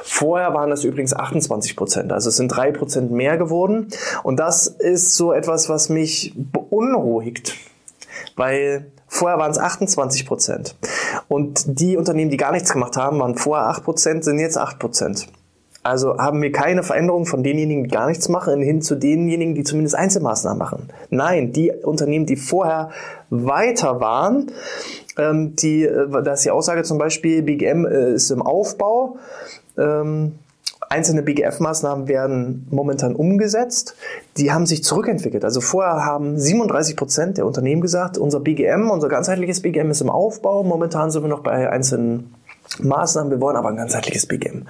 Vorher 0.04 0.54
waren 0.54 0.70
das 0.70 0.84
übrigens 0.84 1.14
28 1.14 1.76
Prozent. 1.76 2.14
Also 2.14 2.30
es 2.30 2.38
sind 2.38 2.50
drei 2.50 2.72
Prozent 2.72 3.12
mehr 3.12 3.38
geworden. 3.38 3.88
Und 4.24 4.40
das 4.40 4.68
ist 4.68 5.16
so 5.16 5.34
etwas, 5.34 5.68
was 5.68 5.90
mich 5.90 6.34
beunruhigt. 6.36 7.56
Weil 8.36 8.92
Vorher 9.08 9.38
waren 9.38 9.52
es 9.52 9.60
28 9.60 10.26
Prozent. 10.26 10.76
Und 11.30 11.80
die 11.80 11.96
Unternehmen, 11.96 12.32
die 12.32 12.38
gar 12.38 12.52
nichts 12.52 12.74
gemacht 12.74 12.98
haben, 12.98 13.20
waren 13.20 13.38
vorher 13.38 13.68
8 13.68 13.84
Prozent, 13.84 14.24
sind 14.26 14.40
jetzt 14.40 14.58
8 14.58 14.78
Prozent. 14.78 15.28
Also 15.86 16.18
haben 16.18 16.42
wir 16.42 16.52
keine 16.52 16.82
Veränderung 16.82 17.28
von 17.28 17.44
denjenigen, 17.44 17.84
die 17.84 17.92
gar 17.92 18.08
nichts 18.08 18.28
machen, 18.28 18.60
hin 18.64 18.82
zu 18.82 18.96
denjenigen, 18.96 19.54
die 19.54 19.64
zumindest 19.64 19.96
Einzelmaßnahmen 19.96 20.58
machen. 20.58 20.90
Nein, 21.12 21.54
die 21.54 21.72
Unternehmen, 21.72 22.26
die 22.26 22.38
vorher 22.38 22.90
weiter 23.44 24.00
waren, 24.00 24.52
ähm, 25.18 25.56
die, 25.56 25.84
äh, 25.84 26.08
da 26.24 26.34
ist 26.34 26.46
die 26.46 26.52
Aussage 26.52 26.84
zum 26.84 26.98
Beispiel, 26.98 27.42
BGM 27.42 27.86
äh, 27.86 28.14
ist 28.14 28.32
im 28.32 28.42
Aufbau. 28.42 29.18
Ähm, 29.78 30.34
einzelne 30.90 31.22
BGF-Maßnahmen 31.22 32.08
werden 32.08 32.68
momentan 32.70 33.16
umgesetzt. 33.16 33.96
Die 34.38 34.52
haben 34.52 34.66
sich 34.66 34.84
zurückentwickelt. 34.84 35.44
Also 35.44 35.62
vorher 35.62 36.06
haben 36.06 36.38
37 36.38 36.96
Prozent 36.96 37.38
der 37.38 37.46
Unternehmen 37.46 37.82
gesagt, 37.82 38.18
unser 38.18 38.40
BGM, 38.40 38.90
unser 38.90 39.10
ganzheitliches 39.10 39.62
BGM 39.62 39.90
ist 39.90 40.02
im 40.02 40.10
Aufbau. 40.10 40.64
Momentan 40.64 41.12
sind 41.12 41.24
wir 41.24 41.30
noch 41.30 41.42
bei 41.42 41.70
einzelnen 41.70 42.34
Maßnahmen, 42.80 43.32
wir 43.32 43.42
wollen 43.42 43.56
aber 43.56 43.70
ein 43.70 43.78
ganzheitliches 43.78 44.26
BGM. 44.26 44.66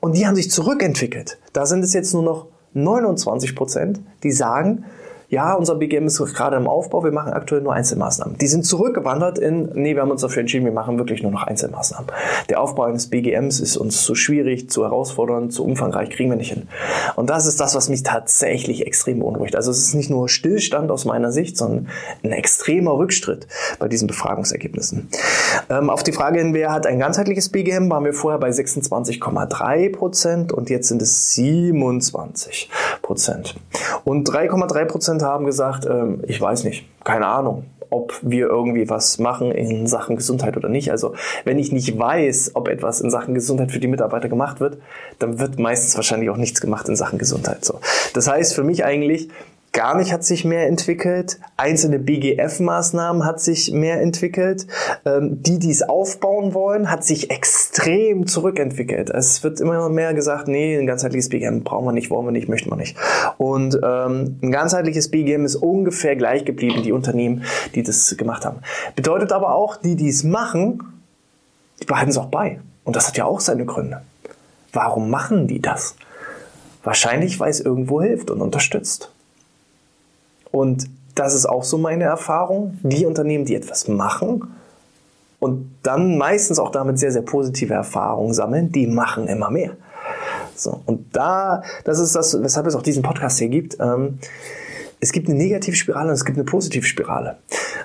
Und 0.00 0.16
die 0.16 0.26
haben 0.26 0.36
sich 0.36 0.50
zurückentwickelt. 0.50 1.38
Da 1.52 1.66
sind 1.66 1.84
es 1.84 1.92
jetzt 1.92 2.12
nur 2.12 2.22
noch 2.22 2.46
29 2.74 3.56
Prozent, 3.56 4.00
die 4.22 4.32
sagen, 4.32 4.84
ja, 5.28 5.54
unser 5.54 5.74
BGM 5.74 6.06
ist 6.06 6.18
gerade 6.34 6.56
im 6.56 6.68
Aufbau, 6.68 7.02
wir 7.02 7.12
machen 7.12 7.32
aktuell 7.32 7.60
nur 7.60 7.72
Einzelmaßnahmen. 7.72 8.38
Die 8.38 8.46
sind 8.46 8.64
zurückgewandert 8.64 9.38
in, 9.38 9.70
nee, 9.74 9.94
wir 9.94 10.02
haben 10.02 10.10
uns 10.10 10.22
dafür 10.22 10.40
entschieden, 10.40 10.64
wir 10.64 10.72
machen 10.72 10.98
wirklich 10.98 11.22
nur 11.22 11.32
noch 11.32 11.42
Einzelmaßnahmen. 11.42 12.06
Der 12.48 12.60
Aufbau 12.60 12.84
eines 12.84 13.08
BGMs 13.08 13.60
ist 13.60 13.76
uns 13.76 14.02
zu 14.02 14.14
schwierig, 14.14 14.70
zu 14.70 14.84
herausfordernd, 14.84 15.52
zu 15.52 15.64
umfangreich, 15.64 16.10
kriegen 16.10 16.30
wir 16.30 16.36
nicht 16.36 16.52
hin. 16.52 16.68
Und 17.16 17.28
das 17.28 17.46
ist 17.46 17.60
das, 17.60 17.74
was 17.74 17.88
mich 17.88 18.04
tatsächlich 18.04 18.86
extrem 18.86 19.20
beunruhigt. 19.20 19.56
Also 19.56 19.70
es 19.70 19.78
ist 19.78 19.94
nicht 19.94 20.10
nur 20.10 20.28
Stillstand 20.28 20.90
aus 20.90 21.04
meiner 21.04 21.32
Sicht, 21.32 21.56
sondern 21.56 21.88
ein 22.22 22.32
extremer 22.32 22.96
Rückschritt 22.96 23.48
bei 23.78 23.88
diesen 23.88 24.06
Befragungsergebnissen. 24.06 25.08
Ähm, 25.70 25.90
auf 25.90 26.04
die 26.04 26.12
Frage 26.12 26.38
hin, 26.38 26.54
wer 26.54 26.72
hat 26.72 26.86
ein 26.86 27.00
ganzheitliches 27.00 27.48
BGM, 27.48 27.90
waren 27.90 28.04
wir 28.04 28.14
vorher 28.14 28.38
bei 28.38 28.50
26,3 28.50 29.92
Prozent 29.92 30.52
und 30.52 30.70
jetzt 30.70 30.88
sind 30.88 31.02
es 31.02 31.34
27 31.34 32.70
Prozent. 33.02 33.56
Und 34.04 34.28
3,3 34.28 34.84
Prozent 34.84 35.15
haben 35.22 35.46
gesagt, 35.46 35.86
ähm, 35.86 36.22
ich 36.26 36.40
weiß 36.40 36.64
nicht, 36.64 36.86
keine 37.04 37.26
Ahnung. 37.26 37.64
ob 37.90 38.18
wir 38.22 38.46
irgendwie 38.46 38.88
was 38.88 39.18
machen 39.18 39.50
in 39.52 39.86
Sachen 39.86 40.16
Gesundheit 40.16 40.56
oder 40.56 40.68
nicht. 40.68 40.90
Also 40.90 41.14
wenn 41.44 41.58
ich 41.58 41.72
nicht 41.72 41.98
weiß, 41.98 42.52
ob 42.54 42.68
etwas 42.68 43.00
in 43.00 43.10
Sachen 43.10 43.34
Gesundheit 43.34 43.70
für 43.70 43.78
die 43.78 43.86
Mitarbeiter 43.86 44.28
gemacht 44.28 44.60
wird, 44.60 44.78
dann 45.18 45.38
wird 45.38 45.58
meistens 45.58 45.94
wahrscheinlich 45.96 46.30
auch 46.30 46.36
nichts 46.36 46.60
gemacht 46.60 46.88
in 46.88 46.96
Sachen 46.96 47.18
Gesundheit. 47.18 47.64
So. 47.64 47.80
Das 48.14 48.28
heißt 48.28 48.54
für 48.54 48.64
mich 48.64 48.84
eigentlich, 48.84 49.28
gar 49.76 49.94
nicht 49.94 50.10
hat 50.10 50.24
sich 50.24 50.46
mehr 50.46 50.66
entwickelt. 50.66 51.38
Einzelne 51.58 51.98
BGF-Maßnahmen 51.98 53.26
hat 53.26 53.40
sich 53.40 53.72
mehr 53.72 54.00
entwickelt. 54.00 54.66
Ähm, 55.04 55.42
die, 55.42 55.58
die 55.58 55.70
es 55.70 55.82
aufbauen 55.82 56.54
wollen, 56.54 56.90
hat 56.90 57.04
sich 57.04 57.30
extrem 57.30 58.26
zurückentwickelt. 58.26 59.10
Es 59.10 59.44
wird 59.44 59.60
immer 59.60 59.90
mehr 59.90 60.14
gesagt, 60.14 60.48
nee, 60.48 60.76
ein 60.78 60.86
ganzheitliches 60.86 61.28
BGM 61.28 61.62
brauchen 61.62 61.84
wir 61.84 61.92
nicht, 61.92 62.08
wollen 62.10 62.26
wir 62.26 62.32
nicht, 62.32 62.48
möchten 62.48 62.70
wir 62.70 62.76
nicht. 62.76 62.96
Und 63.36 63.78
ähm, 63.84 64.38
ein 64.42 64.50
ganzheitliches 64.50 65.10
BGM 65.10 65.44
ist 65.44 65.56
ungefähr 65.56 66.16
gleich 66.16 66.46
geblieben, 66.46 66.82
die 66.82 66.92
Unternehmen, 66.92 67.44
die 67.74 67.82
das 67.82 68.16
gemacht 68.16 68.46
haben. 68.46 68.60
Bedeutet 68.94 69.30
aber 69.30 69.54
auch, 69.54 69.76
die, 69.76 69.94
die 69.94 70.08
es 70.08 70.24
machen, 70.24 70.82
die 71.82 71.84
behalten 71.84 72.10
es 72.10 72.16
auch 72.16 72.30
bei. 72.30 72.60
Und 72.84 72.96
das 72.96 73.08
hat 73.08 73.18
ja 73.18 73.26
auch 73.26 73.40
seine 73.40 73.66
Gründe. 73.66 74.00
Warum 74.72 75.10
machen 75.10 75.48
die 75.48 75.60
das? 75.60 75.96
Wahrscheinlich, 76.82 77.38
weil 77.40 77.50
es 77.50 77.60
irgendwo 77.60 78.00
hilft 78.00 78.30
und 78.30 78.40
unterstützt. 78.40 79.10
Und 80.56 80.88
das 81.14 81.34
ist 81.34 81.44
auch 81.44 81.64
so 81.64 81.76
meine 81.76 82.04
Erfahrung. 82.04 82.78
Die 82.82 83.04
Unternehmen, 83.04 83.44
die 83.44 83.54
etwas 83.54 83.88
machen 83.88 84.54
und 85.38 85.70
dann 85.82 86.16
meistens 86.16 86.58
auch 86.58 86.70
damit 86.70 86.98
sehr, 86.98 87.12
sehr 87.12 87.20
positive 87.20 87.74
Erfahrungen 87.74 88.32
sammeln, 88.32 88.72
die 88.72 88.86
machen 88.86 89.28
immer 89.28 89.50
mehr. 89.50 89.72
So, 90.54 90.80
und 90.86 91.14
da, 91.14 91.62
das 91.84 91.98
ist 91.98 92.16
das, 92.16 92.42
weshalb 92.42 92.66
es 92.66 92.74
auch 92.74 92.80
diesen 92.80 93.02
Podcast 93.02 93.38
hier 93.38 93.50
gibt. 93.50 93.76
Ähm, 93.80 94.18
es 94.98 95.12
gibt 95.12 95.28
eine 95.28 95.36
Negativspirale 95.36 96.08
und 96.08 96.14
es 96.14 96.24
gibt 96.24 96.38
eine 96.38 96.46
Positivspirale. 96.46 97.36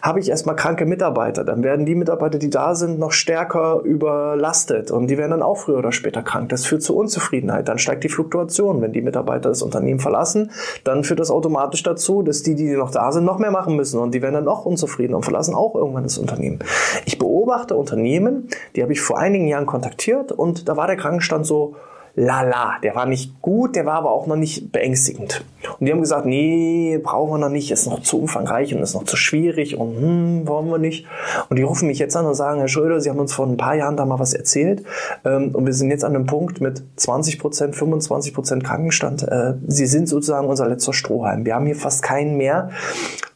Habe 0.02 0.20
ich 0.20 0.30
erstmal 0.30 0.56
kranke 0.56 0.86
Mitarbeiter, 0.86 1.44
dann 1.44 1.64
werden 1.64 1.86
die 1.86 1.96
Mitarbeiter, 1.96 2.40
die 2.40 2.50
da 2.50 2.74
sind, 2.74 2.98
noch 2.98 3.12
stärker 3.12 3.82
überlastet 3.84 4.90
und 4.90 5.08
die 5.08 5.18
werden 5.18 5.32
dann 5.32 5.44
auch 5.44 5.60
früher 5.60 5.78
oder 5.78 5.92
später 5.92 6.24
krank. 6.24 6.50
Das 6.50 6.66
führt 6.66 6.82
zu 6.82 6.96
Unzufriedenheit, 6.96 7.68
dann 7.68 7.78
steigt 7.78 8.04
die 8.04 8.10
Fluktuation. 8.10 8.82
Wenn 8.82 8.94
die 8.94 9.02
Mitarbeiter 9.02 9.50
das 9.50 9.62
Unternehmen 9.62 10.00
verlassen, 10.00 10.52
dann 10.84 11.04
führt 11.04 11.20
das 11.20 11.30
automatisch 11.30 11.84
dazu, 11.84 12.24
dass 12.24 12.42
die, 12.42 12.56
die 12.56 12.76
noch 12.76 12.90
da 12.90 13.12
sind, 13.12 13.26
noch 13.26 13.38
mehr 13.38 13.52
machen 13.52 13.76
müssen 13.76 14.00
und 14.00 14.14
die 14.14 14.22
werden 14.22 14.36
dann 14.36 14.46
noch 14.46 14.66
unzufrieden 14.66 15.14
und 15.14 15.24
verlassen 15.24 15.54
auch 15.54 15.76
irgendwann 15.76 16.04
das 16.04 16.18
Unternehmen. 16.18 16.60
Ich 17.06 17.20
beobachte 17.20 17.76
Unternehmen, 17.76 18.48
die 18.76 18.82
habe 18.82 18.94
ich 18.94 19.02
vor 19.02 19.20
einigen 19.20 19.48
Jahren 19.48 19.66
kontaktiert 19.66 20.32
und 20.32 20.68
da 20.68 20.78
war 20.78 20.88
der 20.88 20.98
Krankenstand 20.98 21.46
so, 21.46 21.76
lala. 22.16 22.78
Der 22.84 22.96
war 22.96 23.06
nicht 23.06 23.42
gut, 23.42 23.76
der 23.76 23.86
war 23.86 23.96
aber 23.96 24.12
auch 24.12 24.28
noch 24.28 24.36
nicht 24.36 24.72
beängstigend. 24.72 25.44
Und 25.80 25.86
die 25.86 25.92
haben 25.92 26.02
gesagt, 26.02 26.26
nee, 26.26 27.00
brauchen 27.02 27.32
wir 27.32 27.38
noch 27.38 27.50
nicht, 27.50 27.72
ist 27.72 27.86
noch 27.86 28.02
zu 28.02 28.20
umfangreich 28.20 28.74
und 28.74 28.82
ist 28.82 28.94
noch 28.94 29.04
zu 29.04 29.16
schwierig 29.16 29.78
und 29.78 29.96
hm, 29.96 30.48
wollen 30.48 30.70
wir 30.70 30.78
nicht. 30.78 31.06
Und 31.50 31.58
die 31.58 31.64
rufen 31.64 31.88
mich 31.88 32.00
jetzt 32.00 32.16
an 32.18 32.26
und 32.26 32.34
sagen, 32.34 32.60
Herr 32.60 32.68
Schröder, 32.68 33.00
Sie 33.00 33.10
haben 33.10 33.20
uns 33.20 33.34
vor 33.34 33.48
ein 33.48 33.58
paar 33.58 33.76
Jahren 33.76 33.98
da 33.98 34.06
mal 34.06 34.20
was 34.20 34.34
erzählt 34.34 34.84
ähm, 35.24 35.52
und 35.54 35.66
wir 35.66 35.74
sind 35.74 35.90
jetzt 35.90 36.04
an 36.04 36.16
einem 36.16 36.26
Punkt 36.26 36.62
mit 36.62 36.84
20 36.96 37.40
Prozent, 37.40 37.76
25 37.76 38.34
Prozent 38.34 38.64
Krankenstand. 38.64 39.24
Äh, 39.24 39.54
Sie 39.68 39.86
sind 39.86 40.10
sozusagen 40.10 40.48
unser 40.48 40.68
letzter 40.68 40.94
Strohhalm. 40.94 41.46
Wir 41.46 41.56
haben 41.56 41.66
hier 41.66 41.76
fast 41.76 42.04
keinen 42.04 42.38
mehr, 42.38 42.72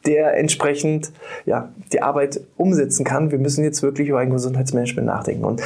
der 0.04 0.36
entsprechend 0.36 1.12
ja, 1.44 1.70
die 1.92 2.02
Arbeit 2.02 2.40
umsetzen 2.56 3.04
kann. 3.04 3.30
Wir 3.30 3.38
müssen 3.38 3.64
jetzt 3.64 3.82
wirklich 3.82 4.08
über 4.08 4.18
ein 4.18 4.30
Gesundheitsmanagement 4.30 5.06
nachdenken. 5.06 5.44
Und 5.44 5.62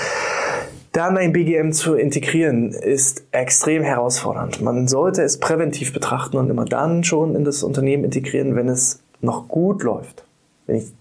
dann 0.92 1.16
ein 1.16 1.32
BGM 1.32 1.72
zu 1.72 1.94
integrieren 1.94 2.72
ist 2.72 3.24
extrem 3.30 3.82
herausfordernd. 3.82 4.60
Man 4.60 4.88
sollte 4.88 5.22
es 5.22 5.38
präventiv 5.38 5.92
betrachten 5.92 6.36
und 6.36 6.50
immer 6.50 6.64
dann 6.64 7.04
schon 7.04 7.36
in 7.36 7.44
das 7.44 7.62
Unternehmen 7.62 8.04
integrieren, 8.04 8.56
wenn 8.56 8.68
es 8.68 9.00
noch 9.20 9.48
gut 9.48 9.82
läuft. 9.82 10.24
Wenn 10.66 10.76
ich 10.76 10.92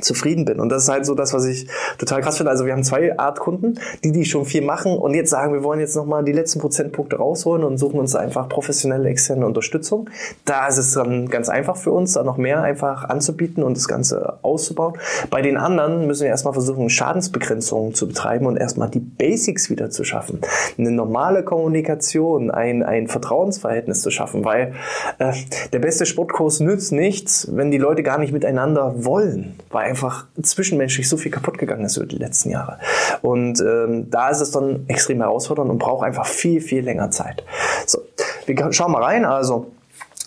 zufrieden 0.00 0.44
bin. 0.44 0.60
Und 0.60 0.70
das 0.70 0.84
ist 0.84 0.88
halt 0.88 1.06
so 1.06 1.14
das, 1.14 1.32
was 1.32 1.44
ich 1.44 1.66
total 1.98 2.22
krass 2.22 2.38
finde. 2.38 2.50
Also 2.50 2.64
wir 2.66 2.72
haben 2.72 2.84
zwei 2.84 3.18
Art 3.18 3.38
Kunden, 3.40 3.78
die 4.04 4.12
die 4.12 4.24
schon 4.24 4.44
viel 4.44 4.62
machen 4.62 4.96
und 4.96 5.14
jetzt 5.14 5.30
sagen, 5.30 5.52
wir 5.52 5.62
wollen 5.62 5.80
jetzt 5.80 5.96
nochmal 5.96 6.24
die 6.24 6.32
letzten 6.32 6.60
Prozentpunkte 6.60 7.16
rausholen 7.16 7.64
und 7.64 7.78
suchen 7.78 8.00
uns 8.00 8.14
einfach 8.14 8.48
professionelle 8.48 9.08
externe 9.08 9.46
Unterstützung. 9.46 10.08
Da 10.44 10.66
ist 10.66 10.78
es 10.78 10.92
dann 10.92 11.28
ganz 11.28 11.48
einfach 11.48 11.76
für 11.76 11.92
uns, 11.92 12.14
da 12.14 12.22
noch 12.22 12.36
mehr 12.36 12.62
einfach 12.62 13.08
anzubieten 13.08 13.62
und 13.62 13.76
das 13.76 13.88
Ganze 13.88 14.38
auszubauen. 14.42 14.94
Bei 15.30 15.42
den 15.42 15.56
anderen 15.56 16.06
müssen 16.06 16.22
wir 16.22 16.28
erstmal 16.28 16.54
versuchen, 16.54 16.88
Schadensbegrenzungen 16.88 17.94
zu 17.94 18.08
betreiben 18.08 18.46
und 18.46 18.56
erstmal 18.56 18.88
die 18.88 19.00
Basics 19.00 19.70
wieder 19.70 19.90
zu 19.90 20.04
schaffen. 20.04 20.40
Eine 20.78 20.90
normale 20.90 21.42
Kommunikation, 21.42 22.50
ein, 22.50 22.82
ein 22.82 23.08
Vertrauensverhältnis 23.08 24.02
zu 24.02 24.10
schaffen, 24.10 24.44
weil 24.44 24.74
äh, 25.18 25.32
der 25.72 25.78
beste 25.78 26.06
Sportkurs 26.06 26.60
nützt 26.60 26.92
nichts, 26.92 27.48
wenn 27.52 27.70
die 27.70 27.78
Leute 27.78 28.02
gar 28.02 28.18
nicht 28.18 28.32
miteinander 28.32 29.04
wollen, 29.04 29.54
weil 29.70 29.81
weil 29.82 29.88
einfach 29.88 30.26
zwischenmenschlich 30.40 31.08
so 31.08 31.16
viel 31.16 31.30
kaputt 31.30 31.58
gegangen 31.58 31.84
ist 31.84 31.96
über 31.96 32.06
die 32.06 32.16
letzten 32.16 32.50
Jahre. 32.50 32.78
Und 33.20 33.60
ähm, 33.60 34.10
da 34.10 34.30
ist 34.30 34.40
es 34.40 34.50
dann 34.50 34.84
extrem 34.88 35.20
herausfordernd 35.20 35.70
und 35.70 35.78
braucht 35.78 36.06
einfach 36.06 36.26
viel, 36.26 36.60
viel 36.60 36.82
länger 36.82 37.10
Zeit. 37.10 37.44
So, 37.86 38.00
wir 38.46 38.72
schauen 38.72 38.92
mal 38.92 39.02
rein. 39.02 39.24
Also 39.24 39.72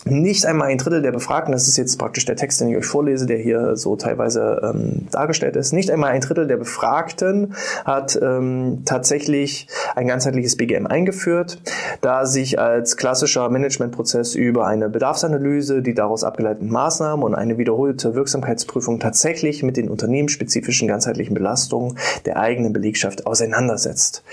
nicht 0.06 0.46
einmal 0.46 0.68
ein 0.68 0.78
Drittel 0.78 1.02
der 1.02 1.12
Befragten, 1.12 1.52
das 1.52 1.68
ist 1.68 1.78
jetzt 1.78 1.98
praktisch 1.98 2.26
der 2.26 2.36
Text, 2.36 2.62
den 2.62 2.70
ich 2.70 2.78
euch 2.78 2.86
vorlese, 2.86 3.26
der 3.26 3.40
hier 3.40 3.76
so 3.76 3.96
teilweise 3.96 4.62
ähm, 4.64 5.08
dargestellt 5.10 5.56
ist, 5.56 5.74
nicht 5.74 5.90
einmal 5.90 6.12
ein 6.12 6.22
Drittel 6.22 6.46
der 6.46 6.58
Befragten 6.58 7.56
hat 7.86 8.18
ähm, 8.22 8.84
tatsächlich 8.86 9.68
ein 9.96 10.08
ganzheitliches 10.08 10.58
BGM 10.58 10.86
eingeführt, 10.86 11.60
da 12.02 12.28
sich 12.28 12.60
als 12.60 12.98
klassischer 12.98 13.50
Managementprozess 13.50 14.36
über 14.36 14.68
eine 14.68 14.90
Bedarfsanalyse, 14.90 15.82
die 15.82 15.96
daraus 15.96 16.24
abgeleiteten 16.24 16.70
Maßnahmen 16.70 17.26
und 17.26 17.34
eine 17.34 17.58
wiederholte 17.58 18.14
Wirksamkeitsprüfung 18.14 19.00
tatsächlich 19.00 19.64
mit 19.64 19.76
den 19.76 19.90
unternehmensspezifischen 19.90 20.88
ganzheitlichen 20.88 21.34
Belastungen 21.34 21.98
der 22.26 22.38
eigenen 22.38 22.74
Belegschaft 22.74 23.26
auseinandersetzt. 23.26 24.24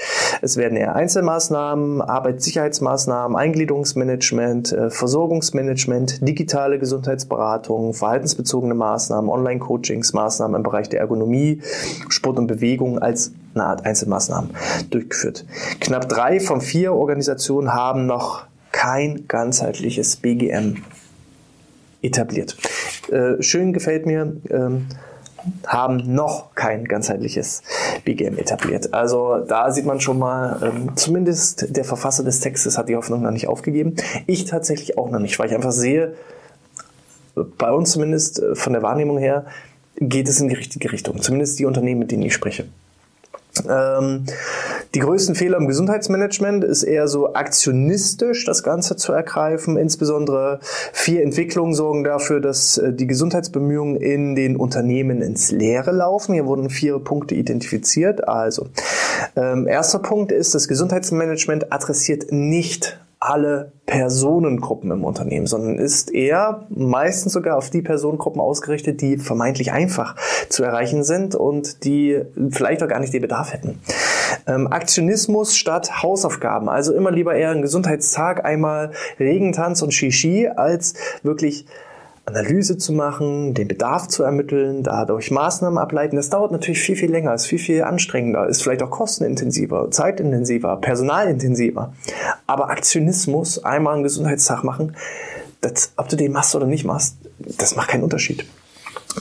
Es 0.43 0.59
werden 0.59 0.77
eher 0.77 0.95
Einzelmaßnahmen, 0.97 2.03
Arbeitssicherheitsmaßnahmen, 2.03 3.39
Eingliederungsmanagement, 3.39 4.73
äh, 4.73 4.91
Versorgungsmanagement, 4.91 5.62
Management, 5.63 6.27
digitale 6.27 6.79
Gesundheitsberatung, 6.79 7.95
verhaltensbezogene 7.95 8.75
Maßnahmen, 8.75 9.31
Online-Coachings, 9.31 10.13
Maßnahmen 10.13 10.57
im 10.57 10.63
Bereich 10.63 10.89
der 10.89 11.01
Ergonomie, 11.01 11.63
Sport 12.09 12.39
und 12.39 12.47
Bewegung 12.49 12.99
als 12.99 13.33
eine 13.55 13.65
Art 13.65 13.85
Einzelmaßnahmen 13.85 14.51
durchgeführt. 14.91 15.45
Knapp 15.81 16.09
drei 16.09 16.41
von 16.41 16.61
vier 16.61 16.93
Organisationen 16.95 17.75
haben 17.75 18.07
noch 18.07 18.45
kein 18.73 19.29
ganzheitliches 19.29 20.17
BGM 20.17 20.79
etabliert. 22.03 22.57
Äh, 23.11 23.41
schön 23.43 23.73
gefällt 23.73 24.07
mir, 24.07 24.37
ähm, 24.51 24.87
haben 25.67 26.15
noch 26.15 26.55
kein 26.55 26.85
ganzheitliches 26.85 27.63
BGM 28.05 28.39
etabliert. 28.39 28.93
Also 28.93 29.39
da 29.39 29.71
sieht 29.71 29.87
man 29.87 30.01
schon 30.01 30.19
mal, 30.19 30.59
ähm, 30.63 30.97
zumindest 30.97 31.77
der 31.77 31.85
Verfasser 31.85 32.25
des 32.25 32.41
Textes 32.41 32.79
hat 32.79 32.89
die 32.89 32.97
Hoffnung 32.97 33.23
noch 33.23 33.31
nicht 33.31 33.49
aufgegeben. 33.49 33.97
Ich 34.27 34.45
tatsächlich 34.45 34.99
auch 34.99 35.11
noch 35.11 35.21
nicht, 35.21 35.39
weil 35.39 35.49
ich 35.49 35.55
einfach 35.55 35.73
sehe, 35.73 36.15
bei 37.35 37.71
uns 37.71 37.93
zumindest 37.93 38.43
äh, 38.43 38.55
von 38.55 38.73
der 38.73 38.83
Wahrnehmung 38.83 39.19
her, 39.19 39.47
geht 39.97 40.29
es 40.29 40.41
in 40.41 40.49
die 40.49 40.55
richtige 40.55 40.91
Richtung. 40.91 41.21
Zumindest 41.21 41.59
die 41.59 41.67
Unternehmen, 41.67 42.01
mit 42.01 42.11
denen 42.11 42.23
ich 42.23 42.35
spreche. 42.35 42.67
Ähm, 43.69 44.25
die 44.95 44.99
größten 44.99 45.35
Fehler 45.35 45.57
im 45.57 45.67
Gesundheitsmanagement 45.67 46.65
ist 46.65 46.83
eher 46.83 47.09
so 47.09 47.35
aktionistisch 47.35 48.45
das 48.45 48.63
Ganze 48.63 48.97
zu 48.97 49.13
ergreifen. 49.13 49.79
Insbesondere 49.79 50.61
vier 50.93 51.23
Entwicklungen 51.23 51.73
sorgen 51.73 52.05
dafür, 52.05 52.41
dass 52.41 52.77
äh, 52.77 52.93
die 52.93 53.07
Gesundheitsbemühungen 53.07 53.97
in 53.97 54.35
den 54.35 54.57
Unternehmen 54.57 55.23
ins 55.23 55.51
Leere 55.51 55.93
laufen. 55.93 56.35
Hier 56.35 56.47
wurden 56.47 56.69
vier 56.69 56.99
Punkte 56.99 57.35
identifiziert. 57.35 58.29
Also, 58.29 58.67
ähm, 59.35 59.67
erster 59.67 59.99
Punkt 59.99 60.31
ist, 60.31 60.55
das 60.55 60.69
Gesundheitsmanagement 60.69 61.73
adressiert 61.73 62.31
nicht 62.31 62.99
alle 63.23 63.71
Personengruppen 63.87 64.91
im 64.91 65.05
Unternehmen, 65.05 65.47
sondern 65.47 65.79
ist 65.79 66.13
eher 66.13 66.67
meistens 66.71 67.33
sogar 67.33 67.57
auf 67.57 67.71
die 67.71 67.81
Personengruppen 67.81 68.41
ausgerichtet, 68.41 69.01
die 69.01 69.17
vermeintlich 69.17 69.71
einfach 69.71 70.17
zu 70.49 70.65
erreichen 70.65 71.05
sind 71.05 71.37
und 71.37 71.85
die 71.85 72.21
vielleicht 72.51 72.83
auch 72.83 72.89
gar 72.89 72.99
nicht 72.99 73.13
den 73.13 73.23
Bedarf 73.23 73.53
hätten. 73.53 73.79
Ähm, 74.47 74.67
Aktionismus 74.67 75.57
statt 75.57 76.03
Hausaufgaben, 76.03 76.69
also 76.69 76.95
immer 76.95 77.11
lieber 77.11 77.35
eher 77.35 77.51
einen 77.51 77.63
Gesundheitstag, 77.63 78.45
einmal 78.45 78.93
Regentanz 79.19 79.83
und 79.83 79.93
Shishi, 79.93 80.49
als 80.49 80.95
wirklich 81.23 81.67
Analyse 82.25 82.79
zu 82.79 82.93
machen, 82.93 83.53
den 83.53 83.67
Bedarf 83.67 84.07
zu 84.07 84.23
ermitteln, 84.23 84.85
dadurch 84.85 85.31
Maßnahmen 85.33 85.79
ableiten. 85.79 86.15
Das 86.17 86.31
dauert 86.31 86.53
natürlich 86.53 86.81
viel, 86.81 86.95
viel 86.95 87.11
länger, 87.11 87.35
ist 87.35 87.47
viel, 87.47 87.59
viel 87.59 87.83
anstrengender, 87.83 88.47
ist 88.47 88.63
vielleicht 88.63 88.83
auch 88.83 88.91
kostenintensiver, 88.91 89.91
zeitintensiver, 89.91 90.77
personalintensiver. 90.77 91.93
Aber 92.47 92.71
Aktionismus, 92.71 93.65
einmal 93.65 93.95
einen 93.95 94.05
Gesundheitstag 94.05 94.63
machen, 94.63 94.95
das, 95.61 95.93
ob 95.97 96.09
du 96.09 96.17
den 96.17 96.33
machst 96.33 96.55
oder 96.55 96.67
nicht 96.67 96.85
machst, 96.85 97.17
das 97.39 97.75
macht 97.75 97.89
keinen 97.89 98.05
Unterschied. 98.05 98.45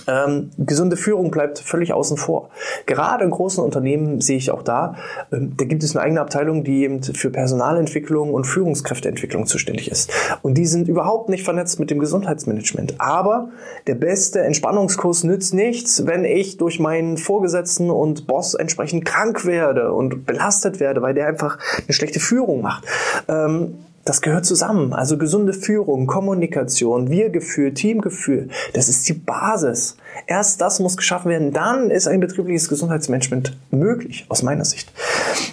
Ähm, 0.08 0.52
gesunde 0.58 0.98
Führung 0.98 1.32
bleibt 1.32 1.60
völlig 1.60 1.94
außen 1.94 2.18
vor. 2.18 2.50
Gerade 2.86 3.24
in 3.24 3.32
großen 3.32 3.64
Unternehmen 3.64 4.22
sehe 4.22 4.38
ich 4.38 4.52
auch 4.52 4.64
da, 4.64 4.96
ähm, 5.32 5.54
da 5.58 5.66
gibt 5.66 5.84
es 5.84 5.96
eine 5.96 6.04
eigene 6.04 6.22
Abteilung, 6.22 6.64
die 6.64 6.84
eben 6.84 7.04
für 7.04 7.30
Personalentwicklung 7.30 8.34
und 8.34 8.46
Führungskräfteentwicklung 8.46 9.46
zuständig 9.46 9.92
ist. 9.92 10.12
Und 10.42 10.56
die 10.58 10.66
sind 10.66 10.88
überhaupt 10.88 11.30
nicht 11.30 11.44
vernetzt 11.44 11.80
mit 11.80 11.92
dem 11.92 12.00
Gesundheitsmanagement. 12.00 12.96
Aber 13.00 13.50
der 13.88 13.96
beste 13.96 14.42
Entspannungskurs 14.42 15.24
nützt 15.24 15.54
nichts, 15.54 16.06
wenn 16.06 16.26
ich 16.26 16.58
durch 16.58 16.80
meinen 16.80 17.18
Vorgesetzten 17.18 17.90
und 17.90 18.28
Boss 18.28 18.54
entsprechend 18.54 19.06
krank 19.06 19.46
werde 19.46 19.92
und 19.94 20.26
belastet 20.26 20.80
werde, 20.80 21.02
weil 21.02 21.14
der 21.14 21.28
einfach 21.28 21.58
eine 21.84 21.94
schlechte 21.94 22.20
Führung 22.20 22.62
macht. 22.62 22.86
Ähm, 23.28 23.76
das 24.12 24.20
gehört 24.20 24.46
zusammen. 24.46 24.92
Also 24.92 25.18
gesunde 25.18 25.54
Führung, 25.54 26.06
Kommunikation, 26.06 27.10
Wir-Gefühl, 27.10 27.74
Teamgefühl, 27.74 28.50
das 28.74 28.90
ist 28.90 29.08
die 29.08 29.14
Basis. 29.14 29.96
Erst 30.28 30.60
das 30.60 30.82
muss 30.82 30.98
geschaffen 30.98 31.32
werden, 31.32 31.54
dann 31.54 31.90
ist 31.90 32.10
ein 32.10 32.20
betriebliches 32.20 32.68
Gesundheitsmanagement 32.68 33.58
möglich, 33.72 34.26
aus 34.28 34.44
meiner 34.44 34.66
Sicht. 34.66 34.92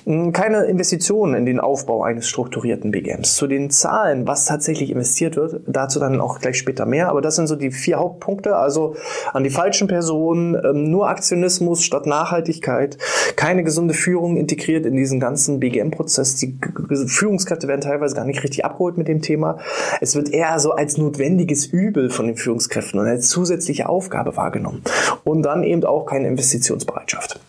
Hm, 0.06 0.32
keine 0.32 0.64
Investitionen 0.64 1.34
in 1.34 1.46
den 1.46 1.60
Aufbau 1.60 2.02
eines 2.02 2.28
strukturierten 2.28 2.90
BGMs. 2.90 3.36
Zu 3.36 3.46
den 3.46 3.70
Zahlen, 3.70 4.26
was 4.26 4.46
tatsächlich 4.46 4.90
investiert 4.90 5.36
wird, 5.36 5.60
dazu 5.68 6.00
dann 6.00 6.20
auch 6.20 6.40
gleich 6.40 6.58
später 6.58 6.84
mehr, 6.84 7.10
aber 7.10 7.20
das 7.20 7.36
sind 7.36 7.46
so 7.46 7.54
die 7.54 7.70
vier 7.70 8.00
Hauptpunkte. 8.00 8.56
Also 8.56 8.96
an 9.32 9.44
die 9.44 9.50
falschen 9.50 9.86
Personen, 9.86 10.56
ähm, 10.56 10.90
nur 10.90 11.08
Aktionismus 11.08 11.84
statt 11.84 12.06
Nachhaltigkeit, 12.06 12.98
keine 13.36 13.62
gesunde 13.62 13.94
Führung 13.94 14.36
integriert 14.36 14.84
in 14.84 14.96
diesen 14.96 15.20
ganzen 15.20 15.60
BGM-Prozess. 15.60 16.34
Die 16.36 16.58
Führungskräfte 17.06 17.68
werden 17.68 17.82
teilweise 17.82 18.16
gar 18.16 18.24
nicht 18.24 18.42
richtig 18.42 18.47
abgeholt 18.64 18.98
mit 18.98 19.08
dem 19.08 19.22
Thema. 19.22 19.58
Es 20.00 20.14
wird 20.14 20.30
eher 20.30 20.58
so 20.58 20.72
als 20.72 20.98
notwendiges 20.98 21.66
Übel 21.66 22.10
von 22.10 22.26
den 22.26 22.36
Führungskräften 22.36 22.98
und 23.00 23.06
als 23.06 23.28
zusätzliche 23.28 23.88
Aufgabe 23.88 24.36
wahrgenommen 24.36 24.48
wahrgenommen. 24.58 24.82
Und 25.24 25.42
dann 25.42 25.62
eben 25.62 25.84
auch 25.84 26.06
keine 26.06 26.28
Investitionsbereitschaft. 26.28 27.40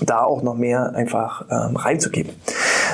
Da 0.00 0.22
auch 0.22 0.42
noch 0.42 0.54
mehr 0.54 0.94
einfach 0.94 1.44
ähm, 1.50 1.76
reinzugeben. 1.76 2.32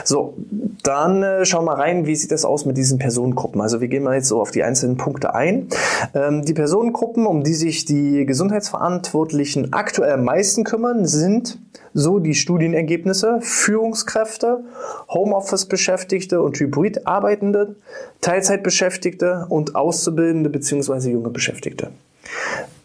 So, 0.05 0.35
dann 0.83 1.23
äh, 1.23 1.45
schauen 1.47 1.65
wir 1.65 1.79
rein, 1.79 2.07
wie 2.07 2.15
sieht 2.15 2.31
das 2.31 2.45
aus 2.45 2.67
mit 2.67 2.77
diesen 2.77 2.99
Personengruppen. 2.99 3.61
Also 3.61 3.81
wir 3.81 3.89
gehen 3.89 4.03
mal 4.03 4.15
jetzt 4.15 4.29
so 4.29 4.41
auf 4.41 4.51
die 4.51 4.63
einzelnen 4.63 4.97
Punkte 4.99 5.35
ein. 5.35 5.69
Ähm, 6.15 6.45
die 6.45 6.53
Personengruppen, 6.53 7.27
um 7.27 7.43
die 7.43 7.55
sich 7.55 7.87
die 7.87 8.27
Gesundheitsverantwortlichen 8.27 9.73
aktuell 9.73 10.13
am 10.13 10.25
meisten 10.25 10.65
kümmern, 10.65 11.07
sind 11.07 11.59
so 11.95 12.19
die 12.19 12.35
Studienergebnisse, 12.35 13.39
Führungskräfte, 13.41 14.65
Homeoffice-Beschäftigte 15.09 16.43
und 16.43 16.59
hybrid 16.61 17.07
Arbeitende, 17.07 17.77
Teilzeitbeschäftigte 18.21 19.47
und 19.49 19.75
Auszubildende 19.75 20.51
bzw. 20.51 21.11
junge 21.13 21.31
Beschäftigte. 21.31 21.91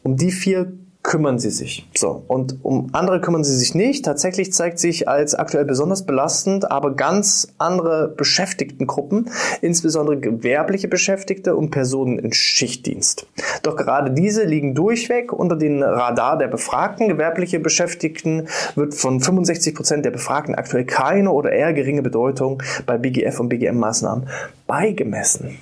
Um 0.04 0.16
die 0.16 0.32
vier 0.32 0.72
kümmern 1.10 1.40
sie 1.40 1.50
sich. 1.50 1.90
So. 1.98 2.24
Und 2.28 2.60
um 2.62 2.90
andere 2.92 3.20
kümmern 3.20 3.44
sie 3.44 3.58
sich 3.58 3.74
nicht. 3.74 4.06
Tatsächlich 4.06 4.54
zeigt 4.54 4.78
sich 4.78 5.08
als 5.08 5.34
aktuell 5.34 5.66
besonders 5.66 6.06
belastend, 6.06 6.70
aber 6.70 6.96
ganz 6.96 7.48
andere 7.58 8.10
Beschäftigtengruppen, 8.10 9.32
insbesondere 9.62 10.20
gewerbliche 10.20 10.88
Beschäftigte 10.88 11.56
und 11.56 11.72
Personen 11.72 12.20
in 12.20 12.32
Schichtdienst. 12.32 13.26
Doch 13.64 13.76
gerade 13.76 14.12
diese 14.12 14.44
liegen 14.44 14.76
durchweg 14.76 15.34
unter 15.34 15.56
den 15.56 15.82
Radar 15.82 16.38
der 16.38 16.48
Befragten. 16.48 17.08
Gewerbliche 17.08 17.60
Beschäftigten 17.60 18.48
wird 18.76 18.94
von 18.94 19.20
65 19.20 19.74
Prozent 19.74 20.06
der 20.06 20.12
Befragten 20.12 20.54
aktuell 20.54 20.86
keine 20.86 21.32
oder 21.32 21.52
eher 21.52 21.74
geringe 21.74 22.04
Bedeutung 22.04 22.62
bei 22.86 23.00
BGF 23.00 23.40
und 23.40 23.50
BGM-Maßnahmen 23.50 24.28
beigemessen 24.68 25.58